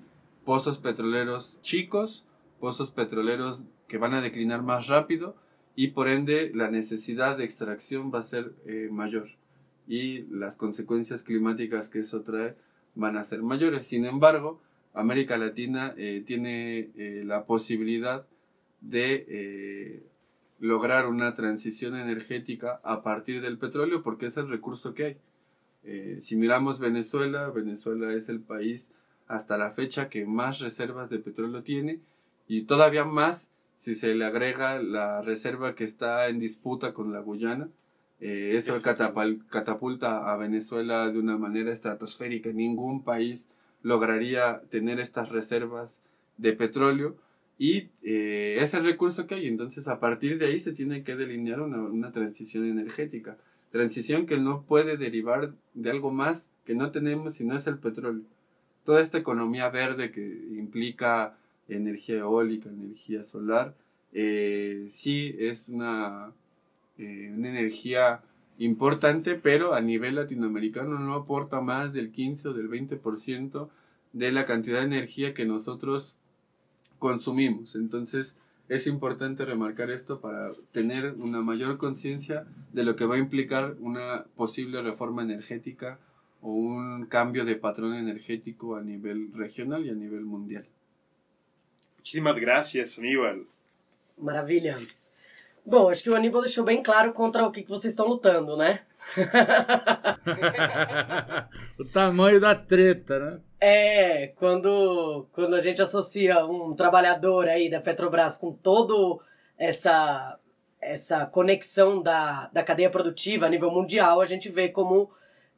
[0.44, 2.26] pozos petroleros chicos,
[2.58, 5.36] pozos petroleros que van a declinar más rápido
[5.76, 9.28] y por ende la necesidad de extracción va a ser eh, mayor
[9.90, 12.54] y las consecuencias climáticas que eso trae
[12.94, 13.88] van a ser mayores.
[13.88, 14.60] Sin embargo,
[14.94, 18.24] América Latina eh, tiene eh, la posibilidad
[18.80, 20.02] de eh,
[20.60, 26.20] lograr una transición energética a partir del petróleo porque es el recurso que hay.
[26.20, 28.90] si miramos Venezuela, Venezuela es el país
[29.26, 31.98] hasta la fecha que más reservas de petróleo tiene
[32.46, 37.20] y todavía más si se le agrega la reserva que está en disputa con la
[37.20, 37.70] Guyana.
[38.20, 42.50] Eso catapulta a Venezuela de una manera estratosférica.
[42.52, 43.48] Ningún país
[43.82, 46.00] lograría tener estas reservas
[46.36, 47.16] de petróleo
[47.58, 49.46] y eh, es el recurso que hay.
[49.46, 53.36] Entonces, a partir de ahí se tiene que delinear una, una, transición energética.
[53.70, 57.78] Transición que no puede derivar de algo más que no tenemos si no es el
[57.78, 58.24] petróleo.
[58.84, 61.36] Toda esta economía verde que implica
[61.68, 63.74] energía eólica, energía solar,
[64.12, 66.32] eh, sí es una,
[67.00, 68.20] eh, una energía
[68.58, 73.68] importante, pero a nivel latinoamericano no aporta más del 15 o del 20%
[74.12, 76.14] de la cantidad de energía que nosotros
[76.98, 77.74] consumimos.
[77.74, 78.36] Entonces
[78.68, 83.76] es importante remarcar esto para tener una mayor conciencia de lo que va a implicar
[83.80, 85.98] una posible reforma energética
[86.42, 90.66] o un cambio de patrón energético a nivel regional y a nivel mundial.
[91.96, 93.46] Muchísimas gracias, Aníbal.
[94.18, 94.78] Maravilha.
[95.64, 98.56] Bom, acho que o Aníbal deixou bem claro contra o que, que vocês estão lutando,
[98.56, 98.80] né?
[101.78, 103.40] o tamanho da treta, né?
[103.60, 109.20] É, quando, quando a gente associa um trabalhador aí da Petrobras com todo
[109.58, 110.38] essa
[110.80, 115.10] essa conexão da, da cadeia produtiva a nível mundial, a gente vê como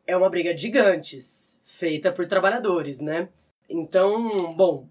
[0.04, 3.28] é uma briga de gigantes, feita por trabalhadores, né?
[3.68, 4.88] Então, bom,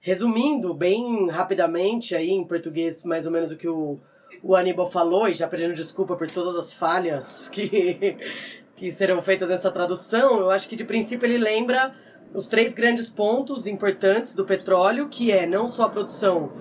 [0.00, 4.00] resumindo bem rapidamente aí em português mais ou menos o que o
[4.44, 8.18] o Aníbal falou, e já pedindo desculpa por todas as falhas que,
[8.76, 11.94] que serão feitas nessa tradução, eu acho que de princípio ele lembra
[12.34, 16.52] os três grandes pontos importantes do petróleo, que é não só a produção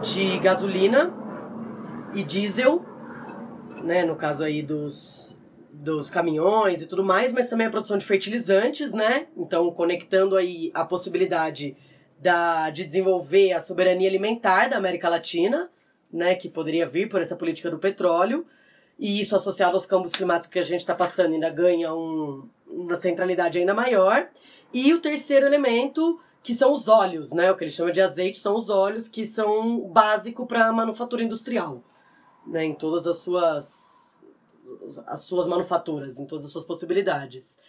[0.00, 1.12] de gasolina
[2.14, 2.84] e diesel,
[3.82, 5.36] né, no caso aí dos,
[5.72, 9.26] dos caminhões e tudo mais, mas também a produção de fertilizantes, né?
[9.36, 11.76] Então, conectando aí a possibilidade
[12.20, 15.68] da, de desenvolver a soberania alimentar da América Latina,
[16.12, 18.46] né, que poderia vir por essa política do petróleo,
[18.98, 22.96] e isso associado aos câmbios climáticos que a gente está passando ainda ganha um, uma
[23.00, 24.28] centralidade ainda maior.
[24.72, 28.38] E o terceiro elemento, que são os óleos, né, o que ele chama de azeite,
[28.38, 31.82] são os óleos, que são básico para a manufatura industrial,
[32.46, 34.02] né, em todas as suas
[35.06, 37.60] as suas manufaturas, em todas as suas possibilidades.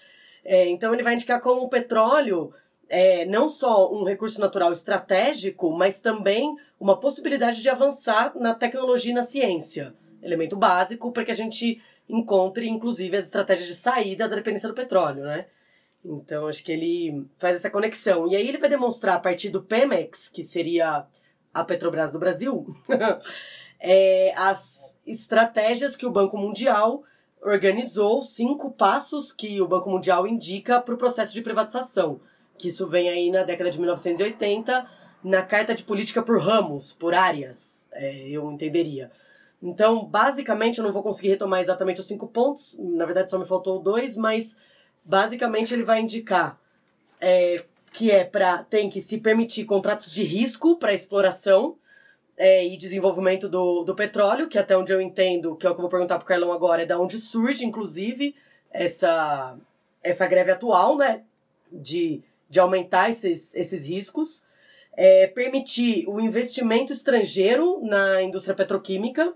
[0.44, 2.54] É, então ele vai indicar como o petróleo
[2.94, 9.12] é não só um recurso natural estratégico, mas também uma possibilidade de avançar na tecnologia
[9.12, 9.96] e na ciência.
[10.22, 14.76] Elemento básico para que a gente encontre, inclusive, as estratégias de saída da dependência do
[14.76, 15.48] petróleo, né?
[16.06, 18.28] Então, acho que ele faz essa conexão.
[18.28, 21.08] E aí ele vai demonstrar, a partir do Pemex, que seria
[21.52, 22.64] a Petrobras do Brasil,
[23.80, 27.04] é, as estratégias que o Banco Mundial
[27.42, 32.22] organizou, cinco passos que o Banco Mundial indica para o processo de privatização
[32.64, 34.88] que isso vem aí na década de 1980,
[35.22, 39.12] na carta de política por ramos, por áreas, é, eu entenderia.
[39.62, 43.46] Então, basicamente, eu não vou conseguir retomar exatamente os cinco pontos, na verdade só me
[43.46, 44.56] faltou dois, mas
[45.04, 46.58] basicamente ele vai indicar
[47.20, 51.76] é, que é para tem que se permitir contratos de risco para exploração
[52.38, 55.80] é, e desenvolvimento do, do petróleo, que até onde eu entendo, que é o que
[55.80, 58.34] eu vou perguntar pro Carlão agora, é da onde surge, inclusive,
[58.72, 59.58] essa,
[60.02, 61.24] essa greve atual, né?
[61.70, 62.24] De
[62.54, 64.44] de aumentar esses, esses riscos,
[64.96, 69.34] é, permitir o investimento estrangeiro na indústria petroquímica,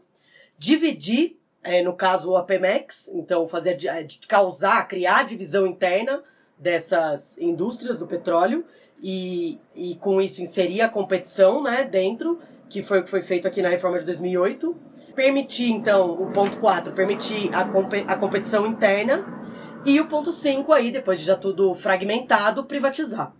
[0.56, 6.24] dividir, é, no caso, o APMEX, então fazer de causar, criar divisão interna
[6.60, 8.64] dessas indústrias do petróleo
[9.02, 12.40] e, e com isso inserir a competição né, dentro,
[12.70, 14.76] que foi o que foi feito aqui na reforma de 2008.
[15.16, 17.62] Permitir, então, o ponto 4, permitir a,
[18.14, 19.26] a competição interna.
[19.88, 23.34] E o ponto 5 aí, depois de já tudo fragmentado, privatizar.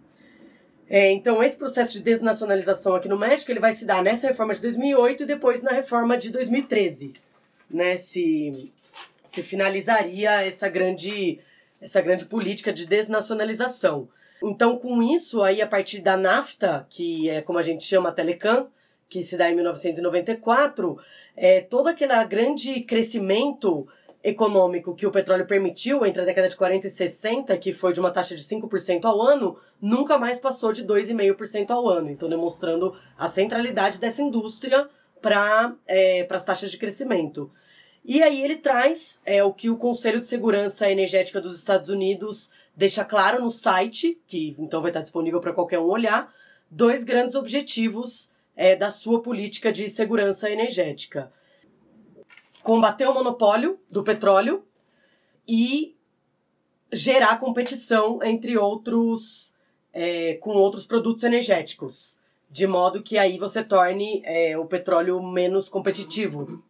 [0.90, 4.56] É, então, esse processo de desnacionalização aqui no México, ele vai se dar nessa reforma
[4.56, 7.12] de 2008 e depois na reforma de 2013,
[7.70, 7.98] né?
[7.98, 8.72] Se,
[9.26, 11.40] se finalizaria essa grande,
[11.82, 14.08] essa grande política de desnacionalização.
[14.42, 18.14] Então, com isso, aí a partir da NAFTA, que é como a gente chama a
[18.14, 18.70] Telecam,
[19.10, 20.98] que se dá em 1994,
[21.36, 23.86] é, todo aquele grande crescimento
[24.24, 28.00] econômico que o petróleo permitiu entre a década de 40 e 60, que foi de
[28.00, 32.10] uma taxa de 5% ao ano, nunca mais passou de 2,5% ao ano.
[32.10, 34.90] Então, demonstrando a centralidade dessa indústria
[35.22, 37.52] para é, as taxas de crescimento.
[38.04, 42.50] E aí ele traz é, o que o Conselho de Segurança Energética dos Estados Unidos
[42.76, 46.34] deixa claro no site, que então vai estar disponível para qualquer um olhar,
[46.70, 51.32] dois grandes objetivos é, da sua política de segurança energética
[52.68, 54.62] combater o monopólio do petróleo
[55.48, 55.96] e
[56.92, 59.56] gerar competição entre outros
[59.94, 62.20] é, com outros produtos energéticos,
[62.52, 66.62] de modo que aí você torne é, o petróleo menos competitivo.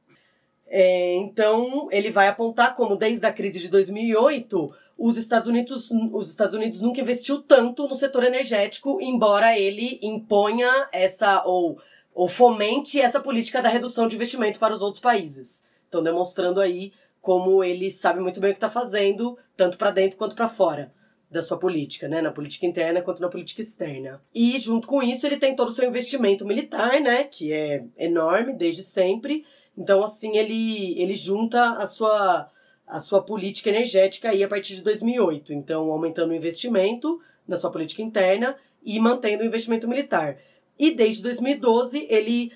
[0.67, 6.29] É, então ele vai apontar como desde a crise de 2008 os Estados Unidos os
[6.29, 11.79] Estados Unidos nunca investiu tanto no setor energético, embora ele imponha essa ou
[12.13, 15.66] ou fomente essa política da redução de investimento para os outros países.
[15.87, 20.17] Estão demonstrando aí como ele sabe muito bem o que está fazendo, tanto para dentro
[20.17, 20.93] quanto para fora
[21.29, 24.21] da sua política, né, na política interna quanto na política externa.
[24.33, 28.53] E junto com isso ele tem todo o seu investimento militar, né, que é enorme
[28.53, 29.45] desde sempre.
[29.77, 32.49] Então assim ele ele junta a sua
[32.85, 37.69] a sua política energética aí a partir de 2008, então aumentando o investimento na sua
[37.69, 40.37] política interna e mantendo o investimento militar.
[40.79, 42.53] E desde 2012 ele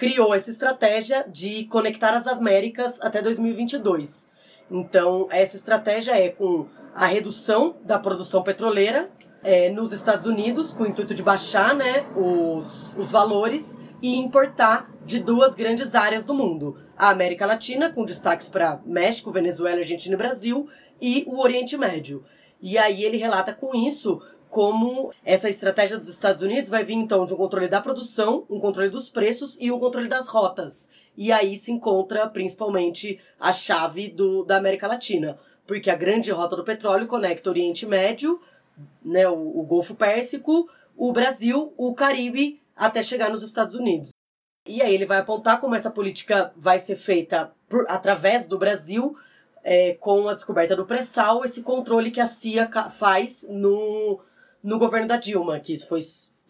[0.00, 4.30] criou essa estratégia de conectar as Américas até 2022.
[4.70, 9.10] Então, essa estratégia é com a redução da produção petroleira
[9.44, 14.90] é, nos Estados Unidos, com o intuito de baixar né, os, os valores e importar
[15.04, 20.14] de duas grandes áreas do mundo: a América Latina, com destaques para México, Venezuela, Argentina
[20.14, 20.66] e Brasil,
[20.98, 22.24] e o Oriente Médio.
[22.58, 27.24] E aí ele relata com isso como essa estratégia dos Estados Unidos vai vir então
[27.24, 30.90] de um controle da produção, um controle dos preços e um controle das rotas.
[31.16, 36.56] E aí se encontra principalmente a chave do, da América Latina, porque a grande rota
[36.56, 38.40] do petróleo conecta o Oriente Médio,
[39.04, 44.10] né, o, o Golfo Pérsico, o Brasil, o Caribe, até chegar nos Estados Unidos.
[44.66, 49.16] E aí ele vai apontar como essa política vai ser feita por, através do Brasil,
[49.62, 54.20] é, com a descoberta do pré-sal, esse controle que a CIA faz no,
[54.62, 56.00] no governo da Dilma, que isso foi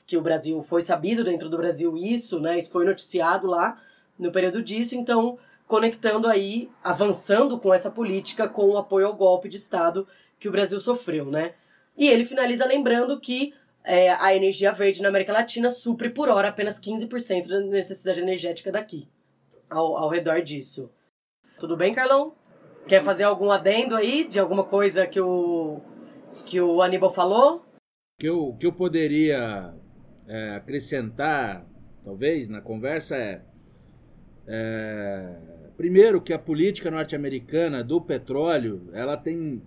[0.07, 2.59] que o Brasil foi sabido dentro do Brasil isso, né?
[2.59, 3.81] Isso foi noticiado lá
[4.19, 5.39] no período disso, então
[5.69, 10.07] conectando aí, avançando com essa política com o apoio ao golpe de Estado
[10.41, 11.55] que o Brasil sofreu, né?
[11.97, 13.55] E ele finaliza lembrando que
[13.85, 18.73] é, a energia verde na América Latina supre por hora apenas 15% da necessidade energética
[18.73, 19.07] daqui,
[19.69, 20.91] ao, ao redor disso.
[21.59, 22.35] Tudo bem, Carlão?
[22.89, 25.81] Quer fazer algum adendo aí de alguma coisa que o,
[26.47, 27.65] que o Aníbal falou?
[28.21, 29.73] Que eu, que eu poderia
[30.29, 31.67] é, acrescentar,
[32.05, 33.41] talvez, na conversa é,
[34.47, 35.37] é,
[35.75, 39.63] primeiro que a política norte-americana do petróleo ela tem,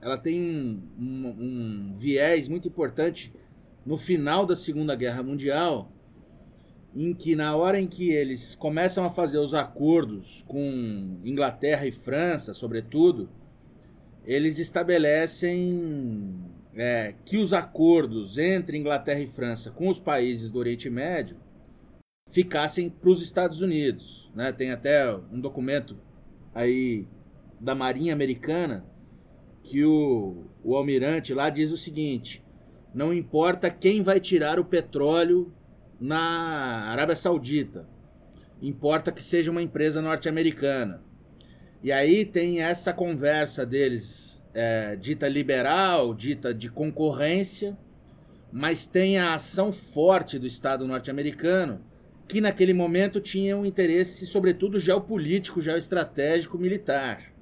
[0.00, 3.32] ela tem um, um, um viés muito importante
[3.84, 5.92] no final da Segunda Guerra Mundial,
[6.92, 11.92] em que na hora em que eles começam a fazer os acordos com Inglaterra e
[11.92, 13.28] França, sobretudo,
[14.24, 20.90] eles estabelecem é, que os acordos entre Inglaterra e França com os países do Oriente
[20.90, 21.36] Médio
[22.30, 24.30] ficassem para os Estados Unidos.
[24.34, 24.52] Né?
[24.52, 25.96] Tem até um documento
[26.54, 27.06] aí
[27.58, 28.84] da Marinha Americana
[29.62, 32.44] que o, o almirante lá diz o seguinte:
[32.94, 35.52] não importa quem vai tirar o petróleo
[35.98, 37.88] na Arábia Saudita,
[38.60, 41.02] importa que seja uma empresa norte-americana.
[41.82, 47.76] E aí tem essa conversa deles é, dita liberal, dita de concorrência,
[48.50, 51.82] mas tem a ação forte do Estado norte-americano,
[52.26, 57.34] que naquele momento tinha um interesse, sobretudo, geopolítico, geoestratégico, militar.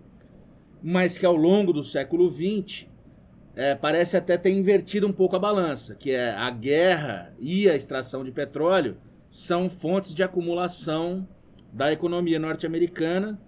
[0.83, 2.87] Mas que ao longo do século XX,
[3.55, 7.77] é, parece até ter invertido um pouco a balança, que é a guerra e a
[7.77, 8.97] extração de petróleo
[9.29, 11.29] são fontes de acumulação
[11.73, 13.41] da economia norte-americana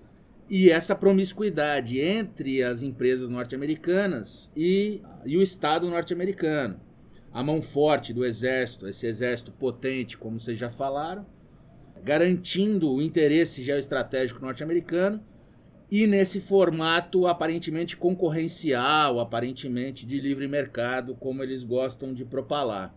[0.48, 6.80] e essa promiscuidade entre as empresas norte-americanas e, e o Estado norte-americano.
[7.32, 11.26] A mão forte do exército, esse exército potente, como vocês já falaram,
[12.02, 15.22] garantindo o interesse geoestratégico norte-americano
[15.90, 22.94] e nesse formato aparentemente concorrencial, aparentemente de livre mercado, como eles gostam de propalar.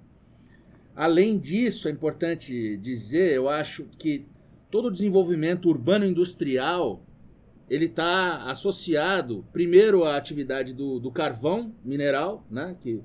[0.96, 4.26] Além disso, é importante dizer, eu acho que
[4.70, 7.04] todo o desenvolvimento urbano industrial
[7.70, 13.02] ele está associado primeiro à atividade do, do carvão mineral, né, que,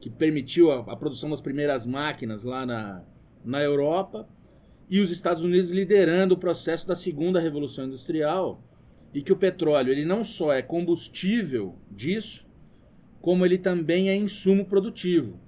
[0.00, 3.04] que permitiu a, a, produção das primeiras máquinas lá na,
[3.44, 4.28] na Europa,
[4.88, 8.60] e os Estados Unidos liderando o processo da segunda revolução industrial,
[9.14, 12.48] e que o petróleo ele não só é combustível disso,
[13.20, 15.38] como ele também é insumo produtivo.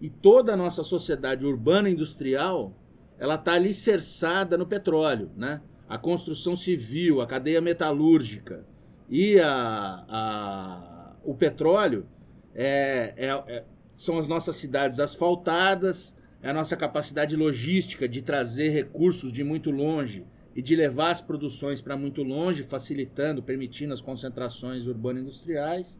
[0.00, 2.78] E toda a nossa sociedade urbana industrial
[3.18, 5.62] ela está alicerçada no petróleo, né?
[5.88, 8.64] A construção civil, a cadeia metalúrgica
[9.08, 12.06] e a, a o petróleo
[12.54, 13.64] é, é, é,
[13.94, 19.70] são as nossas cidades asfaltadas, é a nossa capacidade logística de trazer recursos de muito
[19.70, 20.24] longe
[20.54, 25.98] e de levar as produções para muito longe, facilitando, permitindo as concentrações urbano-industriais.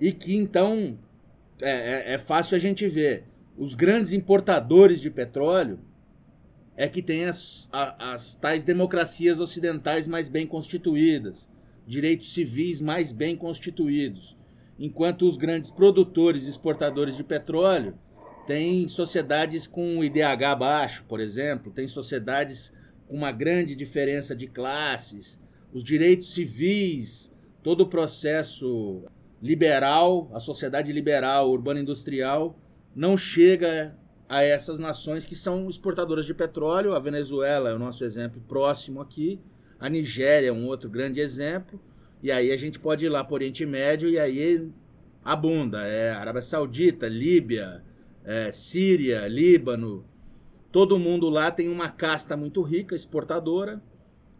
[0.00, 0.96] E que então
[1.60, 3.24] é, é, é, fácil a gente ver
[3.58, 5.78] os grandes importadores de petróleo
[6.76, 11.50] é que tem as, as tais democracias ocidentais mais bem constituídas,
[11.86, 14.36] direitos civis mais bem constituídos,
[14.78, 17.98] enquanto os grandes produtores e exportadores de petróleo
[18.46, 22.72] têm sociedades com IDH baixo, por exemplo, têm sociedades
[23.08, 25.40] com uma grande diferença de classes,
[25.72, 29.04] os direitos civis, todo o processo
[29.42, 32.58] liberal, a sociedade liberal, urbana industrial,
[32.94, 33.96] não chega
[34.28, 36.94] a essas nações que são exportadoras de petróleo.
[36.94, 39.40] A Venezuela é o nosso exemplo próximo aqui,
[39.78, 41.80] a Nigéria é um outro grande exemplo,
[42.22, 44.68] e aí a gente pode ir lá para o Oriente Médio e aí
[45.24, 45.82] abunda.
[45.86, 47.82] É Arábia Saudita, Líbia,
[48.24, 50.04] é, Síria, Líbano,
[50.76, 53.80] Todo mundo lá tem uma casta muito rica, exportadora,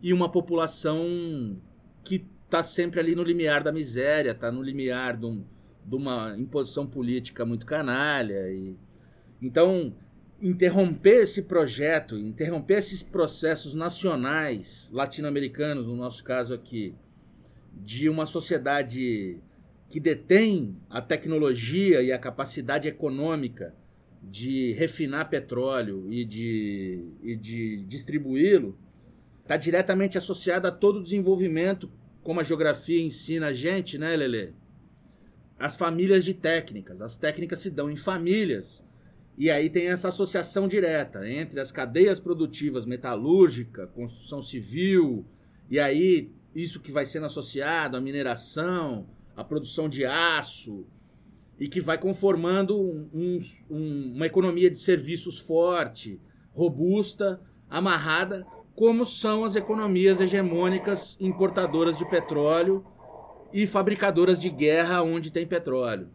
[0.02, 1.56] e uma população
[2.04, 5.42] que está sempre ali no limiar da miséria, está no limiar de, um,
[5.82, 8.50] de, uma imposição política muito canalha.
[8.52, 8.76] E...
[9.40, 9.94] Então,
[10.40, 16.94] interromper esse projeto, interromper esses processos nacionais latino-americanos, no nosso caso aqui,
[17.72, 19.38] de uma sociedade
[19.88, 23.74] que detém a tecnologia e a capacidade econômica
[24.22, 28.76] de refinar petróleo e de, e de distribuí-lo
[29.42, 31.90] está diretamente associada a todo o desenvolvimento,
[32.22, 34.54] como a geografia ensina a gente, né, Lele?
[35.58, 37.00] As famílias de técnicas.
[37.00, 38.84] As técnicas se dão em famílias.
[39.38, 45.26] E aí tem essa associação direta entre as cadeias produtivas metalúrgica, construção civil,
[45.68, 49.06] e aí isso que vai sendo associado à mineração,
[49.36, 50.86] à produção de aço,
[51.60, 53.38] e que vai conformando um,
[53.70, 56.18] um, uma economia de serviços forte,
[56.54, 62.84] robusta, amarrada, como são as economias hegemônicas importadoras de petróleo
[63.52, 66.08] e fabricadoras de guerra onde tem petróleo.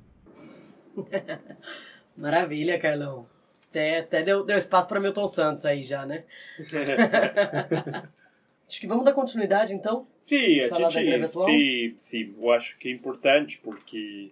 [2.17, 3.27] Maravilha, Carlão.
[3.69, 6.25] Até, até deu, deu espaço para Milton Santos aí já, né?
[8.67, 10.07] acho que vamos dar continuidade então?
[10.21, 14.31] Sim, a gente, sim, sim, eu acho que é importante porque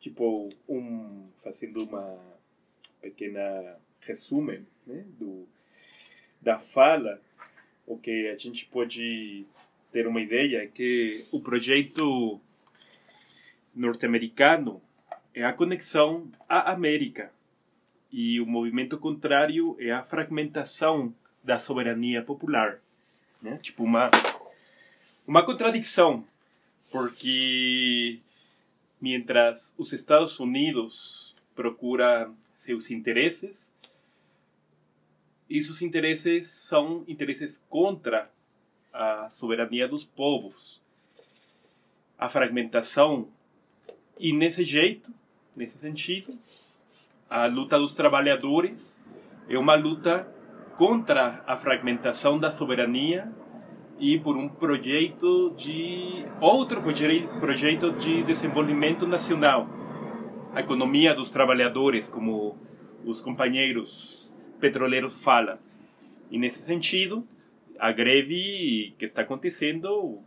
[0.00, 2.18] tipo um fazendo uma
[3.00, 4.52] pequena resumo
[4.86, 5.46] né, do
[6.40, 7.20] da fala
[7.86, 9.44] o que a gente pode
[9.90, 12.40] ter uma ideia é que o projeto
[13.74, 14.82] norte-americano
[15.38, 17.32] é a conexão à América.
[18.10, 21.14] E o movimento contrário é a fragmentação
[21.44, 22.80] da soberania popular
[23.40, 23.58] né?
[23.58, 24.10] Tipo uma
[25.26, 26.24] uma contradição
[26.90, 28.18] porque
[29.00, 33.74] mientras os Estados Unidos procura seus interesses,
[35.48, 38.30] esses interesses são interesses contra
[38.92, 40.80] a soberania dos povos,
[42.18, 43.28] a fragmentação
[44.18, 45.12] e nesse jeito,
[45.58, 46.38] nesse sentido,
[47.28, 49.04] a luta dos trabalhadores
[49.48, 50.26] é uma luta
[50.76, 53.30] contra a fragmentação da soberania
[53.98, 59.68] e por um projeto de outro projeto de desenvolvimento nacional,
[60.54, 62.56] a economia dos trabalhadores, como
[63.04, 64.30] os companheiros
[64.60, 65.58] petroleiros falam.
[66.30, 67.26] E nesse sentido,
[67.78, 70.20] a greve que está acontecendo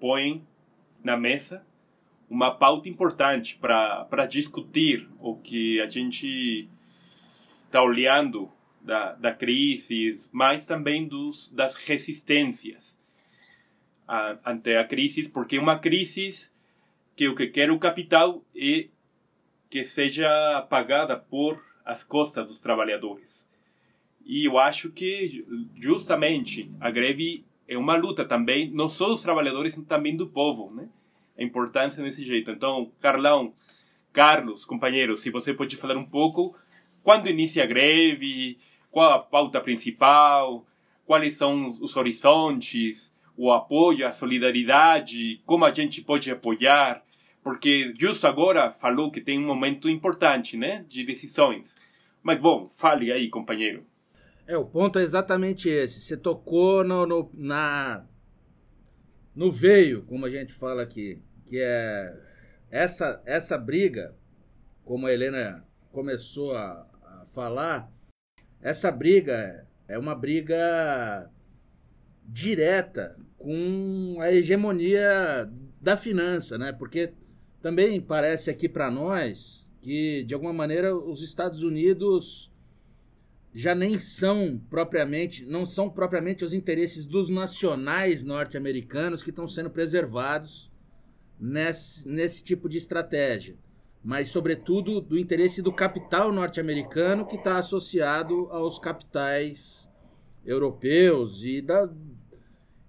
[0.00, 0.42] põe
[1.04, 1.62] na mesa
[2.28, 6.68] uma pauta importante para discutir o que a gente
[7.66, 8.50] está olhando
[8.80, 13.00] da, da crise, mas também dos, das resistências
[14.06, 16.52] a, ante a crise, porque uma crise
[17.14, 18.88] que o que quer o capital é
[19.68, 20.28] que seja
[20.70, 23.48] pagada por as costas dos trabalhadores.
[24.24, 25.46] E eu acho que
[25.76, 30.72] justamente a greve é uma luta também, não só dos trabalhadores, mas também do povo,
[30.74, 30.88] né?
[31.38, 32.50] A importância desse jeito.
[32.50, 33.54] Então, Carlão,
[34.12, 36.56] Carlos, companheiros, se você pode falar um pouco
[37.02, 38.58] quando inicia a greve,
[38.90, 40.66] qual a pauta principal,
[41.04, 47.04] quais são os horizontes, o apoio, a solidariedade, como a gente pode apoiar,
[47.42, 51.76] porque justo agora falou que tem um momento importante, né, de decisões.
[52.22, 53.86] Mas bom, fale aí, companheiro.
[54.48, 56.00] É, o ponto é exatamente esse.
[56.00, 58.04] Você tocou no, no, na,
[59.34, 62.14] no veio, como a gente fala aqui, que é
[62.70, 64.14] essa, essa briga,
[64.84, 67.90] como a Helena começou a, a falar,
[68.60, 71.30] essa briga é uma briga
[72.24, 76.72] direta com a hegemonia da finança, né?
[76.72, 77.12] Porque
[77.62, 82.50] também parece aqui para nós que de alguma maneira os Estados Unidos
[83.54, 89.70] já nem são propriamente, não são propriamente os interesses dos nacionais norte-americanos que estão sendo
[89.70, 90.70] preservados
[91.38, 93.56] nesse, nesse tipo de estratégia,
[94.02, 99.90] mas sobretudo do interesse do capital norte-americano que está associado aos capitais
[100.44, 101.88] europeus e da,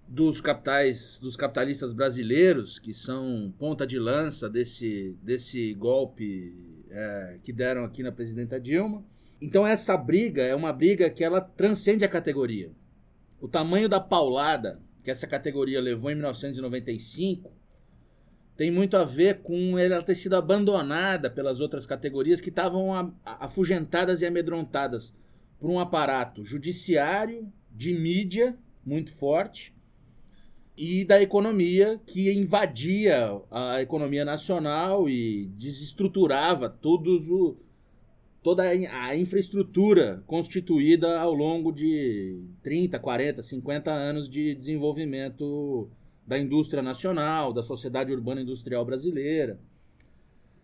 [0.06, 7.52] dos capitais, dos capitalistas brasileiros que são ponta de lança desse, desse golpe é, que
[7.52, 9.04] deram aqui na presidenta Dilma
[9.40, 12.72] então essa briga é uma briga que ela transcende a categoria.
[13.40, 17.52] O tamanho da paulada que essa categoria levou em 1995
[18.58, 24.20] tem muito a ver com ela ter sido abandonada pelas outras categorias que estavam afugentadas
[24.20, 25.14] e amedrontadas
[25.60, 29.72] por um aparato judiciário, de mídia muito forte
[30.76, 37.56] e da economia que invadia a economia nacional e desestruturava todos os
[38.42, 45.88] toda a infraestrutura constituída ao longo de 30, 40, 50 anos de desenvolvimento
[46.28, 49.58] da indústria nacional, da sociedade urbana industrial brasileira.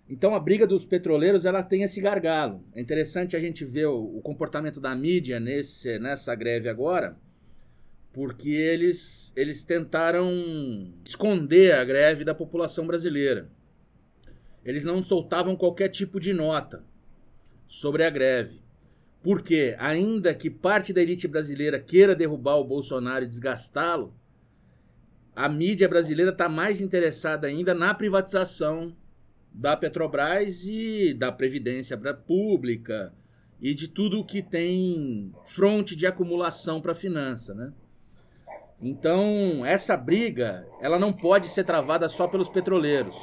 [0.07, 2.62] Então a briga dos petroleiros ela tem esse gargalo.
[2.75, 7.17] É interessante a gente ver o, o comportamento da mídia nesse, nessa greve agora,
[8.12, 10.31] porque eles, eles tentaram
[11.03, 13.49] esconder a greve da população brasileira.
[14.62, 16.85] Eles não soltavam qualquer tipo de nota
[17.67, 18.61] sobre a greve.
[19.23, 24.15] Porque, ainda que parte da elite brasileira queira derrubar o Bolsonaro e desgastá-lo,
[25.35, 28.95] a mídia brasileira está mais interessada ainda na privatização
[29.53, 33.12] da Petrobras e da Previdência Pública
[33.61, 37.72] e de tudo que tem fronte de acumulação para a finança, né?
[38.82, 43.14] Então, essa briga, ela não pode ser travada só pelos petroleiros.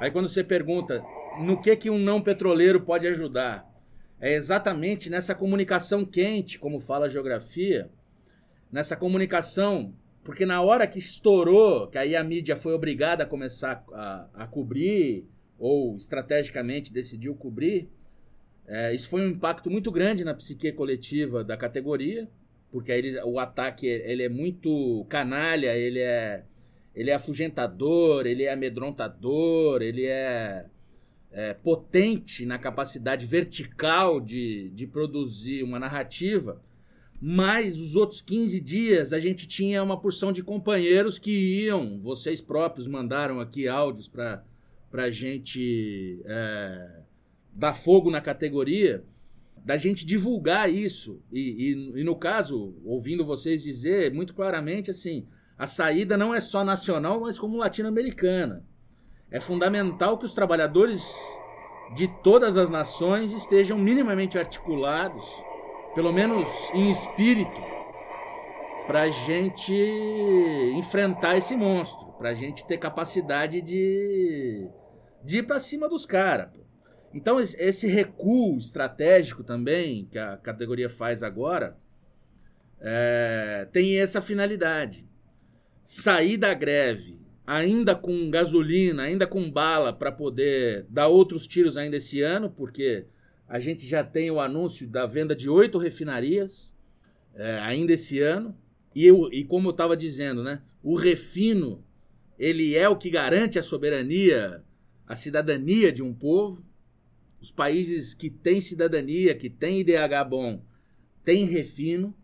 [0.00, 1.04] Aí quando você pergunta
[1.40, 3.68] no que que um não petroleiro pode ajudar?
[4.20, 7.90] é exatamente nessa comunicação quente, como fala a geografia,
[8.70, 9.94] nessa comunicação,
[10.28, 14.46] porque na hora que estourou, que aí a mídia foi obrigada a começar a, a
[14.46, 15.24] cobrir,
[15.58, 17.88] ou estrategicamente decidiu cobrir,
[18.66, 22.28] é, isso foi um impacto muito grande na psique coletiva da categoria,
[22.70, 26.44] porque ele, o ataque ele é muito canalha, ele é,
[26.94, 30.66] ele é afugentador, ele é amedrontador, ele é
[31.32, 36.60] é, potente na capacidade vertical de, de produzir uma narrativa,
[37.20, 42.40] mas os outros 15 dias a gente tinha uma porção de companheiros que iam, vocês
[42.40, 44.44] próprios mandaram aqui áudios para
[44.92, 47.00] a gente é,
[47.52, 49.04] dar fogo na categoria,
[49.64, 51.20] da gente divulgar isso.
[51.32, 55.26] E, e, e no caso, ouvindo vocês dizer muito claramente assim,
[55.58, 58.64] a saída não é só nacional, mas como latino-americana.
[59.30, 61.04] É fundamental que os trabalhadores
[61.94, 65.24] de todas as nações estejam minimamente articulados,
[65.98, 67.60] pelo menos em espírito,
[68.86, 69.74] para gente
[70.76, 74.68] enfrentar esse monstro, para gente ter capacidade de,
[75.24, 76.50] de ir para cima dos caras.
[77.12, 81.76] Então, esse recuo estratégico também, que a categoria faz agora,
[82.80, 85.04] é, tem essa finalidade.
[85.82, 91.96] Sair da greve ainda com gasolina, ainda com bala para poder dar outros tiros ainda
[91.96, 93.08] esse ano, porque
[93.48, 96.74] a gente já tem o anúncio da venda de oito refinarias
[97.34, 98.56] é, ainda esse ano.
[98.94, 101.84] E, eu, e como eu estava dizendo, né, o refino
[102.38, 104.62] ele é o que garante a soberania
[105.06, 106.62] a cidadania de um povo.
[107.40, 110.62] Os países que têm cidadania, que têm IDH bom,
[111.24, 112.14] têm refino.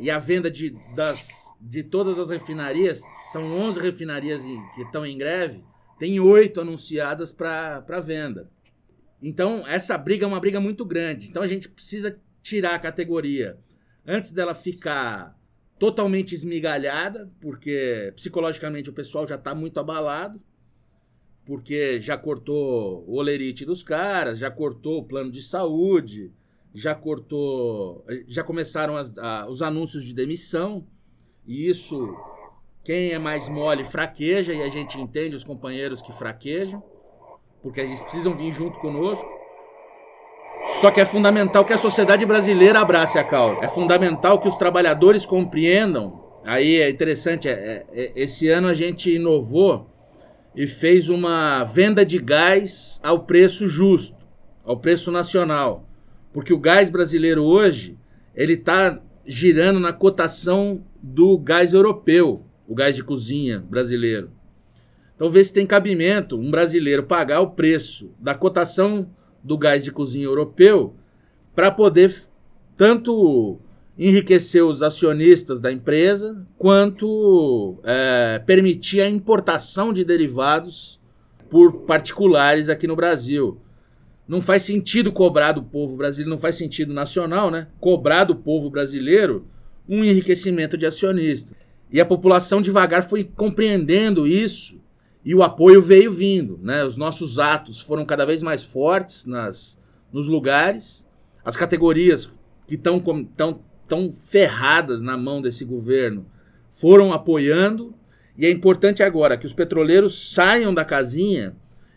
[0.00, 4.42] E a venda de, das, de todas as refinarias, são 11 refinarias
[4.74, 5.62] que estão em greve,
[5.98, 8.50] tem oito anunciadas para venda.
[9.22, 11.28] Então, essa briga é uma briga muito grande.
[11.28, 13.58] Então, a gente precisa tirar a categoria
[14.06, 15.38] antes dela ficar
[15.78, 20.40] totalmente esmigalhada, porque psicologicamente o pessoal já está muito abalado,
[21.44, 26.30] porque já cortou o olerite dos caras, já cortou o plano de saúde,
[26.74, 28.04] já cortou.
[28.28, 30.86] Já começaram as, a, os anúncios de demissão,
[31.46, 32.14] e isso,
[32.84, 36.82] quem é mais mole fraqueja, e a gente entende os companheiros que fraquejam,
[37.62, 39.28] porque eles precisam vir junto conosco.
[40.80, 43.64] Só que é fundamental que a sociedade brasileira abrace a causa.
[43.64, 46.24] É fundamental que os trabalhadores compreendam.
[46.44, 49.90] Aí é interessante, é, é, é esse ano a gente inovou
[50.54, 54.26] e fez uma venda de gás ao preço justo,
[54.64, 55.84] ao preço nacional.
[56.32, 57.96] Porque o gás brasileiro hoje,
[58.34, 64.30] ele está girando na cotação do gás europeu, o gás de cozinha brasileiro.
[65.20, 69.06] Então vê se tem cabimento um brasileiro pagar o preço da cotação
[69.44, 70.94] do gás de cozinha europeu
[71.54, 72.10] para poder
[72.74, 73.58] tanto
[73.98, 80.98] enriquecer os acionistas da empresa quanto é, permitir a importação de derivados
[81.50, 83.60] por particulares aqui no Brasil
[84.26, 87.66] não faz sentido cobrar do povo brasileiro, não faz sentido nacional, né?
[87.78, 89.46] Cobrar do povo brasileiro
[89.86, 91.54] um enriquecimento de acionistas.
[91.92, 94.79] E a população devagar foi compreendendo isso
[95.24, 96.84] e o apoio veio vindo, né?
[96.84, 99.78] Os nossos atos foram cada vez mais fortes nas,
[100.12, 101.06] nos lugares.
[101.44, 102.30] As categorias
[102.66, 103.00] que estão
[103.36, 106.26] tão, tão ferradas na mão desse governo
[106.70, 107.94] foram apoiando.
[108.36, 111.54] E é importante agora que os petroleiros saiam da casinha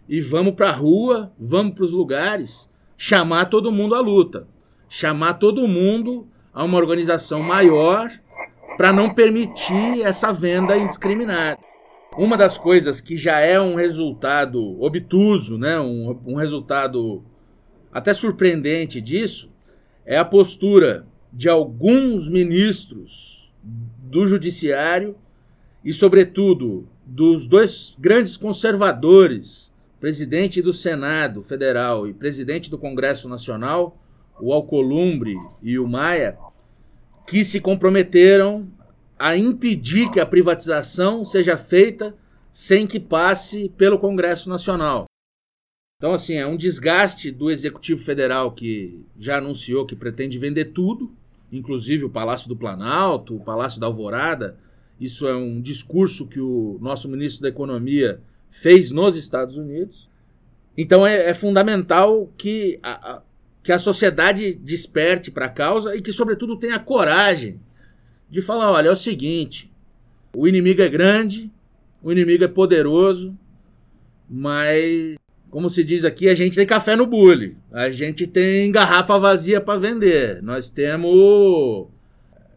[0.09, 4.47] e vamos para a rua, vamos para os lugares, chamar todo mundo à luta,
[4.89, 8.11] chamar todo mundo a uma organização maior
[8.75, 11.57] para não permitir essa venda indiscriminada.
[12.17, 17.23] Uma das coisas que já é um resultado obtuso, né, um, um resultado
[17.91, 19.51] até surpreendente disso,
[20.05, 25.15] é a postura de alguns ministros do judiciário
[25.83, 33.97] e, sobretudo, dos dois grandes conservadores presidente do Senado Federal e presidente do Congresso Nacional,
[34.39, 36.37] o Alcolumbre e o Maia,
[37.25, 38.67] que se comprometeram
[39.17, 42.15] a impedir que a privatização seja feita
[42.51, 45.05] sem que passe pelo Congresso Nacional.
[45.97, 51.11] Então, assim, é um desgaste do Executivo Federal que já anunciou que pretende vender tudo,
[51.51, 54.57] inclusive o Palácio do Planalto, o Palácio da Alvorada.
[54.99, 60.09] Isso é um discurso que o nosso ministro da Economia fez nos Estados Unidos.
[60.77, 63.21] Então é, é fundamental que a, a,
[63.63, 67.59] que a sociedade desperte para a causa e que, sobretudo, tenha coragem
[68.33, 69.71] de falar: olha, é o seguinte,
[70.35, 71.51] o inimigo é grande,
[72.01, 73.37] o inimigo é poderoso,
[74.27, 75.15] mas,
[75.51, 79.61] como se diz aqui, a gente tem café no bule, a gente tem garrafa vazia
[79.61, 81.87] para vender, nós temos,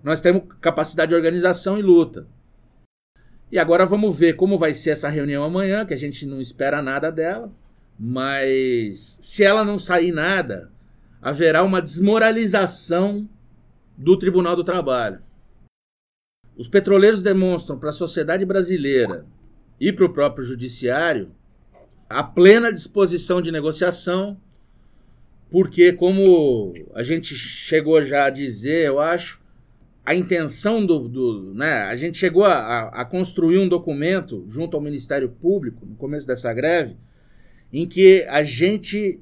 [0.02, 2.26] nós temos capacidade de organização e luta.
[3.52, 6.82] E agora vamos ver como vai ser essa reunião amanhã, que a gente não espera
[6.82, 7.52] nada dela.
[7.98, 10.70] Mas se ela não sair nada,
[11.22, 13.28] haverá uma desmoralização
[13.96, 15.20] do Tribunal do Trabalho.
[16.56, 19.26] Os petroleiros demonstram para a sociedade brasileira
[19.78, 21.30] e para o próprio judiciário
[22.08, 24.40] a plena disposição de negociação,
[25.50, 29.40] porque, como a gente chegou já a dizer, eu acho,
[30.04, 34.82] a intenção do, do, né, a gente chegou a, a, construir um documento junto ao
[34.82, 36.96] Ministério Público no começo dessa greve,
[37.72, 39.20] em que a gente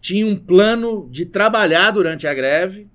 [0.00, 2.88] tinha um plano de trabalhar durante a greve,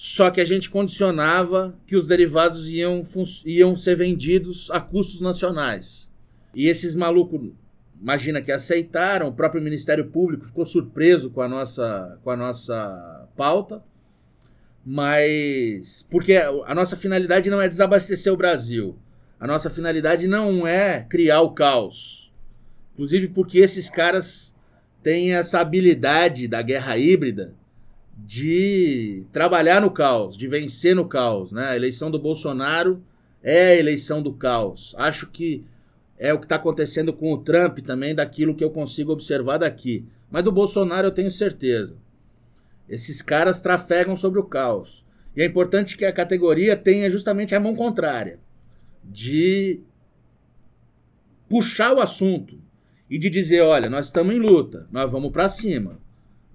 [0.00, 3.02] só que a gente condicionava que os derivados iam,
[3.44, 6.08] iam ser vendidos a custos nacionais.
[6.54, 7.50] E esses malucos,
[8.00, 13.28] imagina que aceitaram, o próprio Ministério Público ficou surpreso com a nossa, com a nossa
[13.36, 13.82] pauta
[14.86, 18.96] mas porque a nossa finalidade não é desabastecer o Brasil.
[19.40, 22.32] A nossa finalidade não é criar o caos.
[22.94, 24.56] Inclusive porque esses caras
[25.02, 27.52] têm essa habilidade da guerra híbrida
[28.26, 31.52] de trabalhar no caos, de vencer no caos.
[31.52, 31.68] Né?
[31.68, 33.02] A eleição do Bolsonaro
[33.42, 34.94] é a eleição do caos.
[34.98, 35.64] Acho que
[36.18, 40.04] é o que está acontecendo com o Trump também, daquilo que eu consigo observar daqui.
[40.30, 41.96] Mas do Bolsonaro eu tenho certeza.
[42.88, 45.06] Esses caras trafegam sobre o caos.
[45.36, 48.40] E é importante que a categoria tenha justamente a mão contrária
[49.04, 49.80] de
[51.48, 52.58] puxar o assunto
[53.08, 56.00] e de dizer, olha, nós estamos em luta, nós vamos para cima.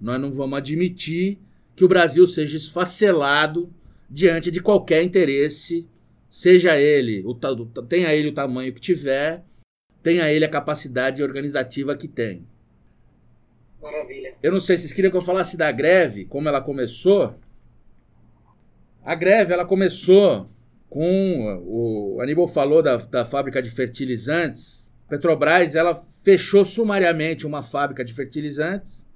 [0.00, 1.38] Nós não vamos admitir
[1.74, 3.72] que o Brasil seja esfacelado
[4.08, 5.88] diante de qualquer interesse,
[6.30, 7.34] seja ele, o,
[7.82, 9.44] tenha ele o tamanho que tiver,
[10.02, 12.46] tenha ele a capacidade organizativa que tem.
[13.82, 14.34] Maravilha.
[14.42, 17.34] Eu não sei, vocês queriam que eu falasse da greve, como ela começou?
[19.04, 20.48] A greve, ela começou
[20.88, 28.04] com, o Aníbal falou da, da fábrica de fertilizantes, Petrobras, ela fechou sumariamente uma fábrica
[28.04, 29.06] de fertilizantes,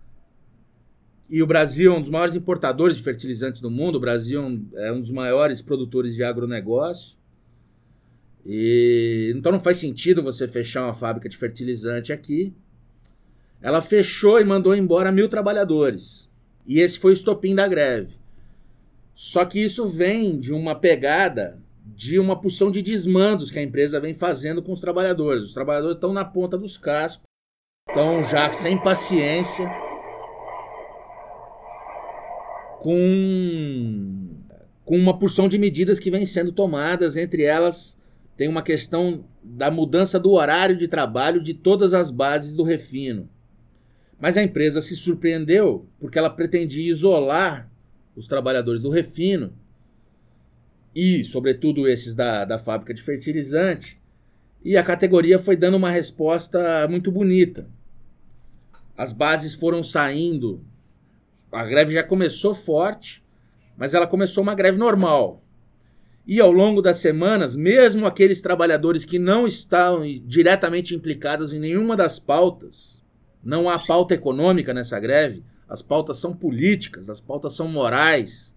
[1.28, 3.96] e o Brasil é um dos maiores importadores de fertilizantes do mundo.
[3.96, 4.40] O Brasil
[4.76, 7.18] é um dos maiores produtores de agronegócio.
[8.46, 12.54] E então não faz sentido você fechar uma fábrica de fertilizante aqui.
[13.60, 16.30] Ela fechou e mandou embora mil trabalhadores.
[16.66, 18.16] E esse foi o estopim da greve.
[19.12, 23.98] Só que isso vem de uma pegada de uma porção de desmandos que a empresa
[23.98, 25.44] vem fazendo com os trabalhadores.
[25.44, 27.26] Os trabalhadores estão na ponta dos cascos,
[27.88, 29.68] estão já sem paciência
[32.78, 34.28] com,
[34.84, 37.98] com uma porção de medidas que vêm sendo tomadas, entre elas
[38.36, 43.28] tem uma questão da mudança do horário de trabalho de todas as bases do refino.
[44.20, 47.68] Mas a empresa se surpreendeu porque ela pretendia isolar
[48.14, 49.52] os trabalhadores do refino
[50.94, 54.00] e, sobretudo, esses da, da fábrica de fertilizante.
[54.64, 57.68] E a categoria foi dando uma resposta muito bonita.
[58.96, 60.64] As bases foram saindo
[61.50, 63.22] a greve já começou forte,
[63.76, 65.42] mas ela começou uma greve normal.
[66.26, 71.96] E ao longo das semanas, mesmo aqueles trabalhadores que não estão diretamente implicados em nenhuma
[71.96, 73.02] das pautas,
[73.42, 78.54] não há pauta econômica nessa greve, as pautas são políticas, as pautas são morais.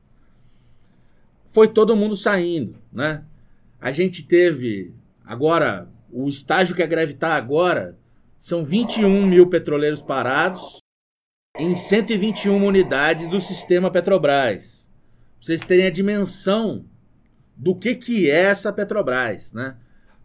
[1.50, 3.24] Foi todo mundo saindo, né?
[3.80, 4.94] A gente teve
[5.26, 7.98] agora o estágio que a greve está agora
[8.38, 10.81] são 21 mil petroleiros parados
[11.60, 14.90] em 121 unidades do sistema Petrobras.
[14.90, 16.86] Pra vocês terem a dimensão
[17.56, 19.76] do que, que é essa Petrobras, né?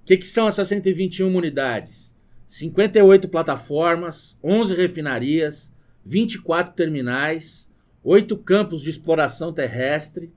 [0.02, 2.14] O que, que são essas 121 unidades?
[2.46, 5.74] 58 plataformas, 11 refinarias,
[6.04, 7.68] 24 terminais,
[8.04, 10.32] 8 campos de exploração terrestre,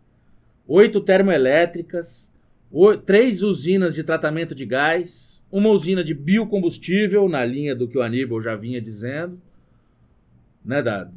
[0.68, 2.34] 8 termoelétricas,
[3.06, 8.02] 3 usinas de tratamento de gás, uma usina de biocombustível, na linha do que o
[8.02, 9.40] Aníbal já vinha dizendo,
[10.64, 11.10] né, da,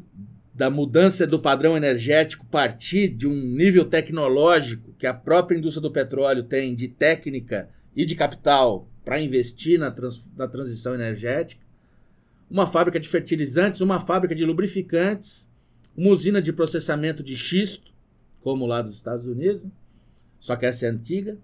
[0.55, 5.91] da mudança do padrão energético partir de um nível tecnológico que a própria indústria do
[5.91, 11.61] petróleo tem de técnica e de capital para investir na, trans, na transição energética,
[12.51, 15.51] uma fábrica de fertilizantes, uma fábrica de lubrificantes,
[15.97, 17.93] uma usina de processamento de xisto,
[18.41, 19.67] como lá dos Estados Unidos,
[20.39, 21.39] só que essa é antiga,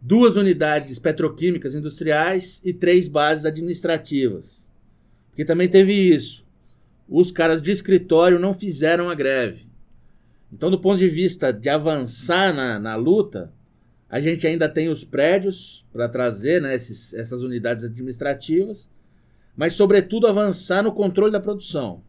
[0.00, 4.70] duas unidades petroquímicas industriais e três bases administrativas.
[5.28, 6.41] Porque também teve isso
[7.20, 9.66] os caras de escritório não fizeram a greve.
[10.50, 13.52] Então, do ponto de vista de avançar na, na luta,
[14.08, 18.90] a gente ainda tem os prédios para trazer né, esses, essas unidades administrativas,
[19.56, 22.02] mas, sobretudo, avançar no controle da produção.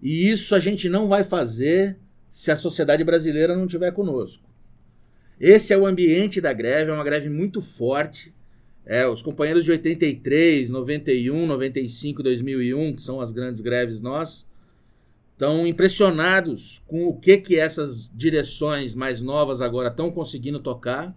[0.00, 1.98] E isso a gente não vai fazer
[2.28, 4.48] se a sociedade brasileira não estiver conosco.
[5.38, 8.32] Esse é o ambiente da greve, é uma greve muito forte.
[8.90, 14.48] É, os companheiros de 83, 91, 95, 2001, que são as grandes greves nossas,
[15.32, 21.16] estão impressionados com o que que essas direções mais novas agora estão conseguindo tocar.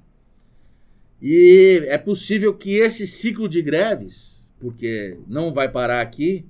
[1.20, 6.46] E é possível que esse ciclo de greves, porque não vai parar aqui,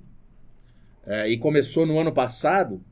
[1.06, 2.84] é, e começou no ano passado,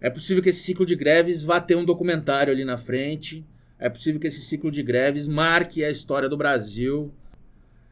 [0.00, 3.44] é possível que esse ciclo de greves vá ter um documentário ali na frente.
[3.78, 7.12] É possível que esse ciclo de greves marque a história do Brasil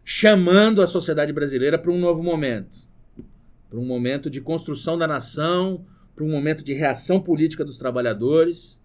[0.09, 2.87] chamando a sociedade brasileira para um novo momento
[3.69, 5.85] para um momento de construção da nação,
[6.15, 8.81] para um momento de reação política dos trabalhadores.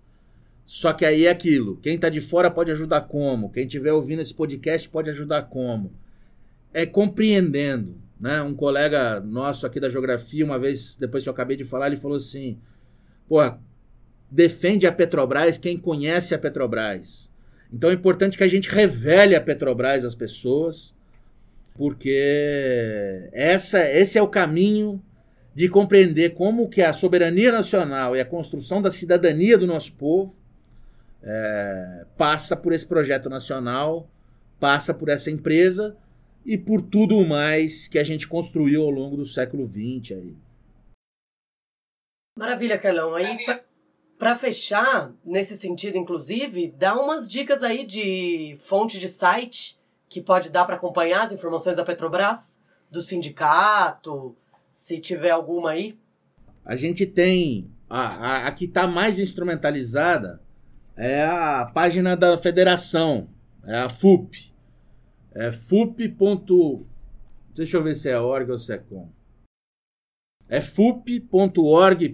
[0.65, 3.49] Só que aí é aquilo: quem está de fora pode ajudar como?
[3.51, 5.93] Quem estiver ouvindo esse podcast pode ajudar como?
[6.73, 7.95] É compreendendo.
[8.19, 8.41] Né?
[8.41, 11.95] Um colega nosso aqui da geografia, uma vez, depois que eu acabei de falar, ele
[11.95, 12.59] falou assim:
[13.27, 13.39] pô,
[14.29, 17.31] defende a Petrobras quem conhece a Petrobras.
[17.71, 20.93] Então é importante que a gente revele a Petrobras às pessoas
[21.81, 25.01] porque essa, esse é o caminho
[25.55, 30.39] de compreender como que a soberania nacional e a construção da cidadania do nosso povo
[31.23, 34.07] é, passa por esse projeto nacional,
[34.59, 35.97] passa por essa empresa
[36.45, 40.35] e por tudo mais que a gente construiu ao longo do século XX aí.
[42.37, 43.15] Maravilha, Carlão.
[43.15, 43.39] Aí,
[44.19, 49.80] para fechar, nesse sentido, inclusive, dá umas dicas aí de fonte de site
[50.11, 52.61] que pode dar para acompanhar as informações da Petrobras?
[52.91, 54.35] do sindicato,
[54.73, 55.97] se tiver alguma aí.
[56.65, 57.71] A gente tem.
[57.89, 60.41] A, a, a que está mais instrumentalizada
[60.95, 63.29] é a página da federação,
[63.65, 64.51] é a FUP.
[65.33, 66.15] É FUP.
[67.55, 69.09] Deixa eu ver se é org ou se é com.
[70.49, 72.11] É fup.org.br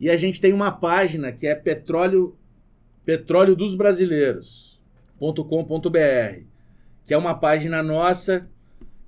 [0.00, 2.36] e a gente tem uma página que é petróleo,
[3.04, 3.76] petróleo dos
[5.32, 6.44] brasileiros.com.br,
[7.06, 8.46] que é uma página nossa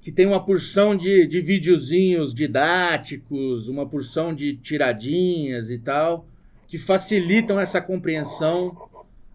[0.01, 6.28] que tem uma porção de, de videozinhos didáticos, uma porção de tiradinhas e tal,
[6.68, 8.88] que facilitam essa compreensão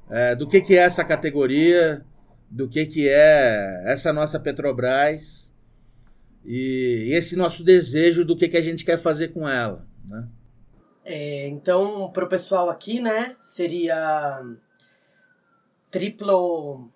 [0.10, 2.06] é, do que, que é essa categoria,
[2.50, 5.52] do que, que é essa nossa Petrobras
[6.46, 9.86] e esse nosso desejo do que, que a gente quer fazer com ela.
[10.06, 10.26] Né?
[11.04, 14.42] É, então, para o pessoal aqui, né, seria
[15.92, 16.90] triplo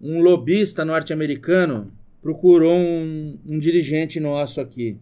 [0.00, 1.92] um lobista norte-americano
[2.22, 4.98] procurou um, um dirigente nosso aqui.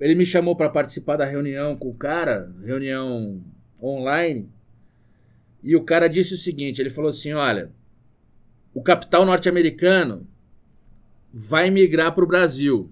[0.00, 3.42] Ele me chamou para participar da reunião com o cara, reunião
[3.82, 4.48] online,
[5.62, 7.72] e o cara disse o seguinte: ele falou assim, olha,
[8.72, 10.26] o capital norte-americano
[11.32, 12.90] vai migrar para o Brasil.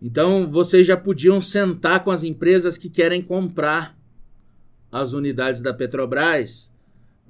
[0.00, 3.96] Então vocês já podiam sentar com as empresas que querem comprar
[4.90, 6.71] as unidades da Petrobras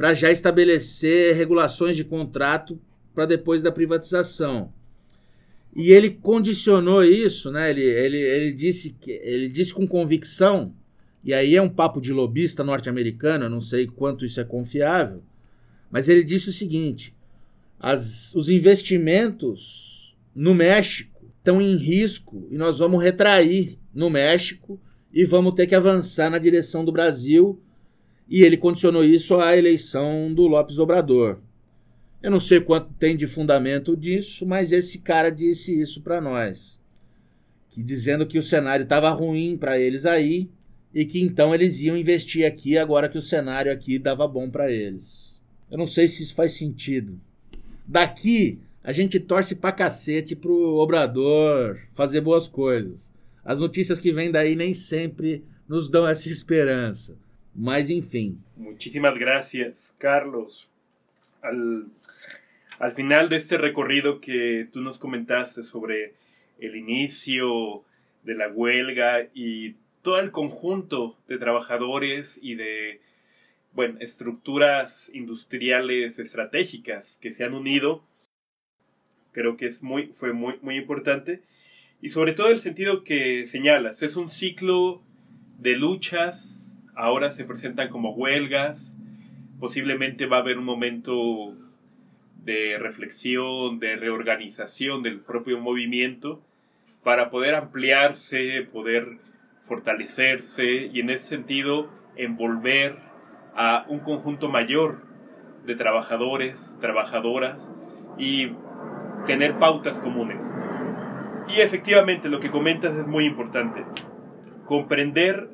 [0.03, 2.77] para já estabelecer regulações de contrato
[3.15, 4.73] para depois da privatização.
[5.77, 7.71] E ele condicionou isso, né?
[7.71, 10.75] Ele, ele, ele, disse que, ele disse com convicção,
[11.23, 15.23] e aí é um papo de lobista norte-americano, não sei quanto isso é confiável,
[15.89, 17.15] mas ele disse o seguinte:
[17.79, 24.81] as, os investimentos no México estão em risco e nós vamos retrair no México
[25.13, 27.63] e vamos ter que avançar na direção do Brasil.
[28.29, 31.39] E ele condicionou isso à eleição do Lopes Obrador.
[32.23, 36.81] Eu não sei quanto tem de fundamento disso, mas esse cara disse isso para nós.
[37.69, 40.49] Que dizendo que o cenário estava ruim para eles aí
[40.95, 44.71] e que então eles iam investir aqui agora que o cenário aqui dava bom para
[44.71, 45.43] eles.
[45.71, 47.19] Eu não sei se isso faz sentido.
[47.87, 53.13] Daqui a gente torce pra cacete pro Obrador fazer boas coisas.
[53.45, 57.17] As notícias que vêm daí nem sempre nos dão essa esperança.
[57.55, 58.39] Mas enfim.
[58.57, 60.69] Muchísimas gracias, Carlos.
[61.43, 61.87] Al
[62.83, 66.15] al final de este recorrido que tú nos comentaste sobre
[66.59, 67.85] el inicio
[68.25, 73.01] de la huelga y todo el conjunto de trabajadores y de
[73.73, 78.03] bueno, estructuras industriales estratégicas que se han unido,
[79.31, 81.41] creo que es muy, fue muy, muy importante.
[82.01, 85.03] Y sobre todo el sentido que señalas, es un ciclo
[85.61, 86.62] de luchas,
[86.95, 88.99] ahora se presentan como huelgas,
[89.61, 91.55] posiblemente va a haber un momento
[92.45, 96.41] de reflexión, de reorganización del propio movimiento
[97.05, 99.19] para poder ampliarse, poder
[99.67, 102.97] fortalecerse y en ese sentido envolver
[103.55, 105.03] a un conjunto mayor
[105.65, 107.73] de trabajadores, trabajadoras
[108.19, 108.53] y
[109.27, 110.45] tener pautas comunes.
[111.49, 113.85] Y efectivamente lo que comentas es muy importante.
[114.67, 115.49] Comprender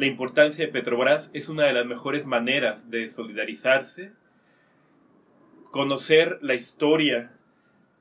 [0.00, 4.12] la importancia de Petrobras es una de las mejores maneras de solidarizarse,
[5.70, 7.32] conocer la historia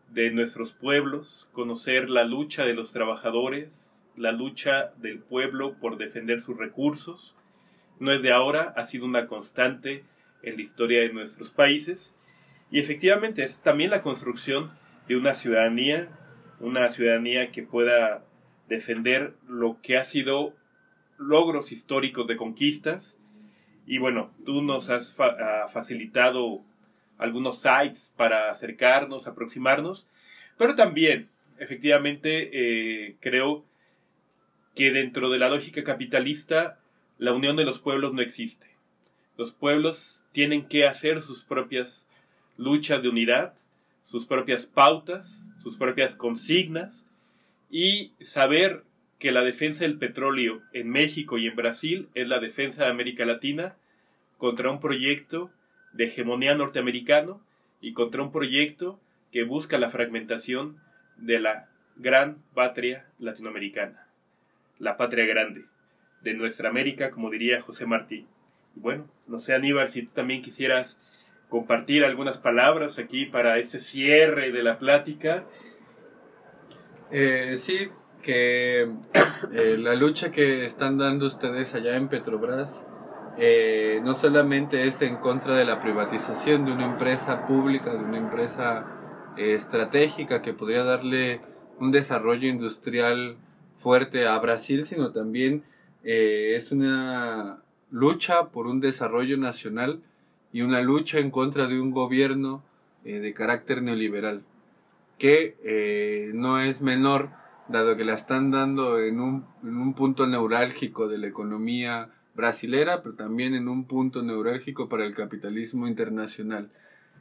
[0.10, 6.40] de nuestros pueblos, conocer la lucha de los trabajadores, la lucha del pueblo por defender
[6.40, 7.36] sus recursos.
[8.00, 10.06] No es de ahora, ha sido una constante
[10.42, 12.16] en la historia de nuestros países
[12.72, 14.72] y efectivamente es también la construcción
[15.10, 16.08] de una ciudadanía,
[16.62, 18.24] una ciudadanía que pueda
[18.70, 20.54] defender lo que ha sido
[21.20, 23.18] logros históricos de conquistas.
[23.86, 25.16] Y bueno, tú nos has
[25.72, 26.62] facilitado
[27.18, 30.08] algunos sites para acercarnos, aproximarnos,
[30.58, 31.30] pero también,
[31.60, 33.66] efectivamente, eh, creo
[34.76, 36.80] que dentro de la lógica capitalista,
[37.18, 38.68] la unión de los pueblos no existe.
[39.38, 42.10] Los pueblos tienen que hacer sus propias
[42.58, 43.54] luchas de unidad,
[44.04, 47.08] sus propias pautas, sus propias consignas
[47.70, 48.84] y saber
[49.20, 53.26] que la defensa del petróleo en México y en Brasil es la defensa de América
[53.26, 53.76] Latina
[54.38, 55.52] contra un proyecto
[55.92, 57.42] de hegemonía norteamericano
[57.82, 59.00] y contra un proyecto
[59.32, 60.78] que busca la fragmentación
[61.18, 61.68] de la
[61.98, 64.08] gran patria latinoamericana,
[64.80, 65.66] la patria grande
[66.22, 68.26] de nuestra América, como diría José Martí.
[68.76, 70.98] Bueno, no sé Aníbal, si tú también quisieras
[71.50, 75.44] compartir algunas palabras aquí para este cierre de la plática.
[77.12, 77.90] Eh, sí,
[78.22, 82.86] que eh, la lucha que están dando ustedes allá en Petrobras
[83.38, 88.18] eh, no solamente es en contra de la privatización de una empresa pública, de una
[88.18, 88.86] empresa
[89.38, 91.40] estratégica que podría darle
[91.80, 93.38] un desarrollo industrial
[93.78, 95.64] fuerte a Brasil, sino también
[96.04, 97.60] es una
[97.90, 100.02] lucha por un desarrollo nacional
[100.52, 102.62] y una lucha en contra de un gobierno
[103.06, 104.42] de carácter neoliberal,
[105.18, 107.30] que no es menor
[107.70, 113.04] dado que la están dando en un, en un punto neurálgico de la economía brasilera,
[113.04, 116.70] pero también en un punto neurálgico para el capitalismo internacional.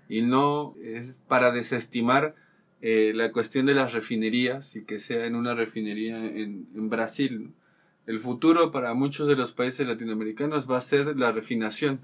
[0.09, 2.35] Y no es para desestimar
[2.81, 7.53] eh, la cuestión de las refinerías y que sea en una refinería en, en Brasil.
[8.07, 12.01] El futuro para muchos de los países latinoamericanos va a ser la refinación.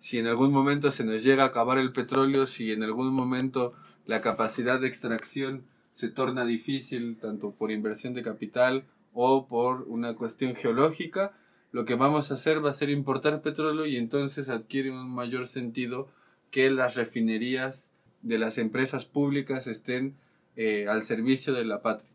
[0.00, 3.72] Si en algún momento se nos llega a acabar el petróleo, si en algún momento
[4.04, 5.62] la capacidad de extracción
[5.94, 8.84] se torna difícil tanto por inversión de capital
[9.14, 11.32] o por una cuestión geológica,
[11.72, 15.46] lo que vamos a hacer va a ser importar petróleo y entonces adquiere un mayor
[15.46, 16.08] sentido
[16.50, 17.90] que las refinerías
[18.22, 20.14] de las empresas públicas estén
[20.56, 22.10] eh, al servicio de la patria.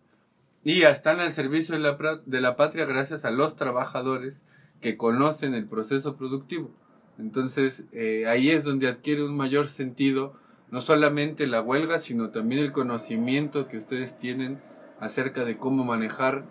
[0.64, 4.44] Y están al servicio de la, patria gracias a los trabajadores
[4.82, 6.70] que conocen el proceso productivo.
[7.18, 10.36] Entonces eh, ahí es donde adquiere un mayor sentido
[10.72, 14.60] no solamente la huelga, sino también el conocimiento que ustedes tienen
[15.00, 16.44] acerca de cómo manejar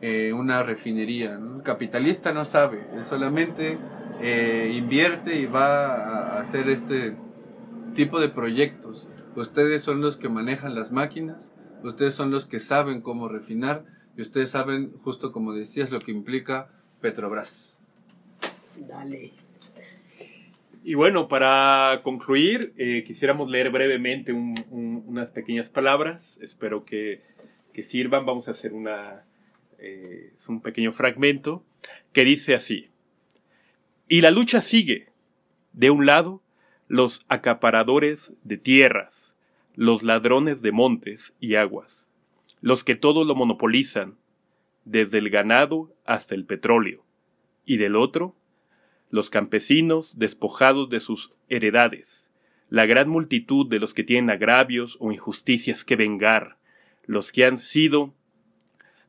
[0.00, 1.34] eh, una refinería.
[1.34, 3.78] El capitalista no sabe, él solamente
[4.20, 7.16] eh, invierte y va a hacer este
[7.94, 9.08] tipo de proyectos.
[9.36, 11.50] Ustedes son los que manejan las máquinas,
[11.82, 13.84] ustedes son los que saben cómo refinar
[14.16, 16.68] y ustedes saben, justo como decías, lo que implica
[17.00, 17.78] Petrobras.
[18.76, 19.32] Dale.
[20.82, 26.38] Y bueno, para concluir, eh, quisiéramos leer brevemente unas pequeñas palabras.
[26.40, 27.22] Espero que,
[27.82, 28.26] sirvan.
[28.26, 29.24] Vamos a hacer una,
[29.78, 31.64] eh, un pequeño fragmento
[32.12, 32.90] que dice así.
[34.06, 35.08] Y la lucha sigue.
[35.72, 36.42] De un lado,
[36.88, 39.34] los acaparadores de tierras,
[39.76, 42.08] los ladrones de montes y aguas,
[42.60, 44.16] los que todo lo monopolizan,
[44.84, 47.04] desde el ganado hasta el petróleo.
[47.64, 48.34] Y del otro,
[49.10, 52.30] los campesinos despojados de sus heredades,
[52.68, 56.56] la gran multitud de los que tienen agravios o injusticias que vengar,
[57.04, 58.14] los que han sido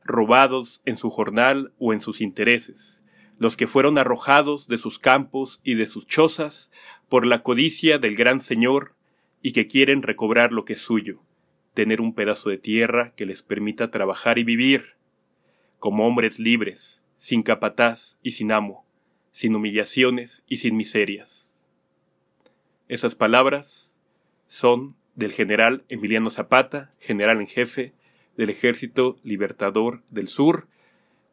[0.04, 3.02] robados en su jornal o en sus intereses,
[3.38, 6.70] los que fueron arrojados de sus campos y de sus chozas
[7.08, 8.94] por la codicia del gran Señor
[9.42, 11.22] y que quieren recobrar lo que es suyo,
[11.74, 14.96] tener un pedazo de tierra que les permita trabajar y vivir,
[15.78, 18.81] como hombres libres, sin capataz y sin amo,
[19.32, 21.52] sin humillaciones y sin miserias.
[22.88, 23.94] Esas palabras
[24.48, 27.92] son del general Emiliano Zapata, general en jefe
[28.36, 30.68] del Ejército Libertador del Sur,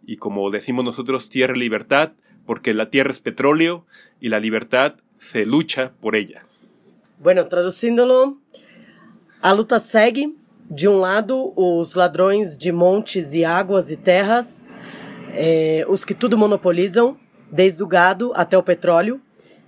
[0.05, 2.13] y como decimos nosotros, tierra y libertad,
[2.45, 3.85] porque la tierra es petróleo
[4.19, 6.43] y la libertad se lucha por ella.
[7.19, 8.39] Bueno, traduciéndolo,
[9.41, 10.33] a luta segue.
[10.69, 14.69] De um lado, os ladrões de montes e águas e terras,
[15.33, 17.17] eh, os que tudo monopolizam,
[17.51, 19.21] desde o gado até o petróleo,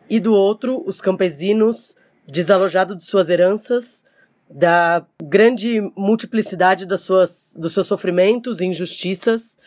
[0.09, 1.95] e do outro, os campesinos
[2.27, 4.05] desalojados de suas heranças,
[4.49, 9.57] da grande multiplicidade das suas, dos seus sofrimentos e injustiças,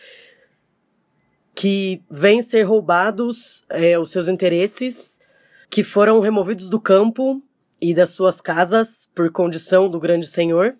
[1.55, 5.19] que vêm ser roubados é, os seus interesses,
[5.69, 7.41] que foram removidos do campo
[7.81, 10.75] e das suas casas por condição do grande senhor,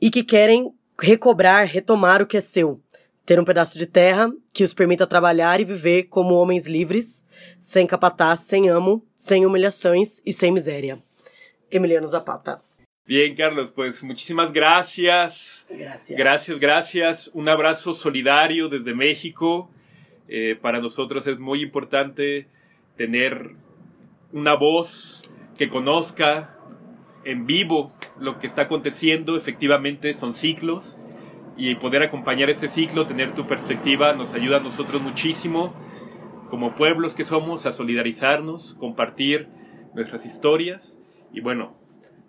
[0.00, 2.80] e que querem recobrar, retomar o que é seu,
[3.26, 7.26] ter um pedaço de terra que os permita trabalhar e viver como homens livres,
[7.58, 10.96] sem capataz, sem amo, sem humilhações e sem miséria.
[11.68, 12.62] Emiliano Zapata.
[13.04, 15.66] Bien, Carlos, pues muchísimas gracias.
[15.68, 16.18] Gracias.
[16.18, 17.30] Gracias, gracias.
[17.34, 19.68] Un abrazo solidario desde México.
[20.28, 22.46] Eh, para nosotros es muy importante
[22.96, 23.56] tener
[24.32, 25.28] una voz
[25.58, 26.56] que conozca
[27.24, 29.36] en vivo lo que está aconteciendo.
[29.36, 30.96] Efectivamente, son ciclos
[31.56, 35.74] y poder acompañar ese ciclo, tener tu perspectiva, nos ayuda a nosotros muchísimo,
[36.50, 39.48] como pueblos que somos, a solidarizarnos, compartir
[39.94, 40.98] nuestras historias.
[41.32, 41.76] Y bueno,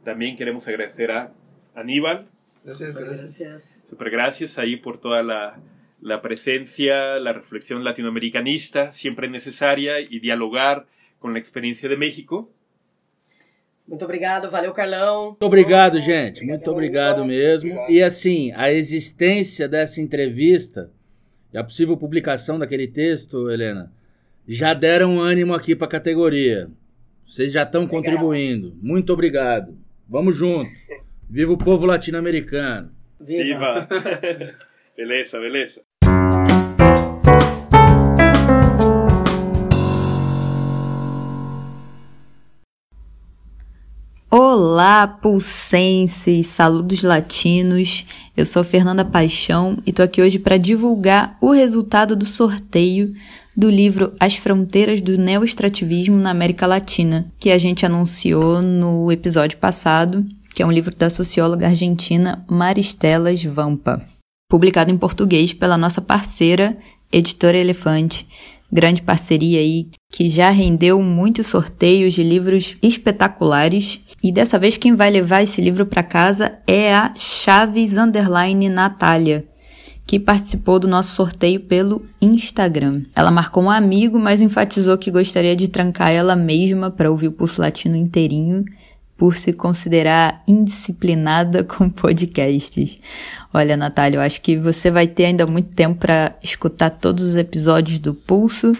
[0.03, 1.33] también queremos agradecer a
[1.75, 2.29] Aníbal.
[2.57, 3.83] Super gracias.
[3.87, 5.59] Super gracias ahí por toda la,
[6.01, 10.87] la presencia, la reflexión latinoamericanista, siempre necesaria, y dialogar
[11.19, 12.49] con la experiencia de México.
[13.87, 15.27] Muito obrigado, valeu, Carlão.
[15.27, 16.43] Muito obrigado, gente.
[16.43, 17.73] Muito obrigado mesmo.
[17.89, 20.91] E assim, a existência dessa entrevista
[21.53, 23.91] e a possível publicação daquele texto, Helena,
[24.47, 26.69] já deram ânimo aqui para a categoria.
[27.23, 28.77] Vocês já estão contribuindo.
[28.81, 29.77] Muito obrigado.
[30.07, 30.69] Vamos junto.
[31.29, 32.91] Viva o povo latino-americano.
[33.19, 33.87] Viva!
[34.95, 35.81] beleza, beleza.
[44.29, 48.05] Olá, pulsenses, saludos latinos.
[48.35, 53.09] Eu sou Fernanda Paixão e tô aqui hoje para divulgar o resultado do sorteio
[53.55, 59.57] do livro As Fronteiras do Neoestrativismo na América Latina, que a gente anunciou no episódio
[59.59, 64.05] passado, que é um livro da socióloga argentina Maristelas Vampa,
[64.49, 66.77] publicado em português pela nossa parceira
[67.13, 68.27] Editora Elefante
[68.71, 73.99] grande parceria aí que já rendeu muitos sorteios de livros espetaculares.
[74.21, 79.45] E dessa vez quem vai levar esse livro para casa é a Chaves Underline Natália,
[80.05, 83.03] que participou do nosso sorteio pelo Instagram.
[83.15, 87.31] Ela marcou um amigo, mas enfatizou que gostaria de trancar ela mesma para ouvir o
[87.31, 88.65] Pulso Latino inteirinho
[89.17, 92.99] por se considerar indisciplinada com podcasts.
[93.53, 97.35] Olha, Natália, eu acho que você vai ter ainda muito tempo para escutar todos os
[97.35, 98.77] episódios do Pulso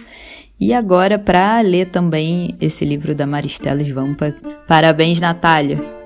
[0.60, 4.36] e agora para ler também esse livro da Maristela Svampa.
[4.68, 5.97] Parabéns, Natália!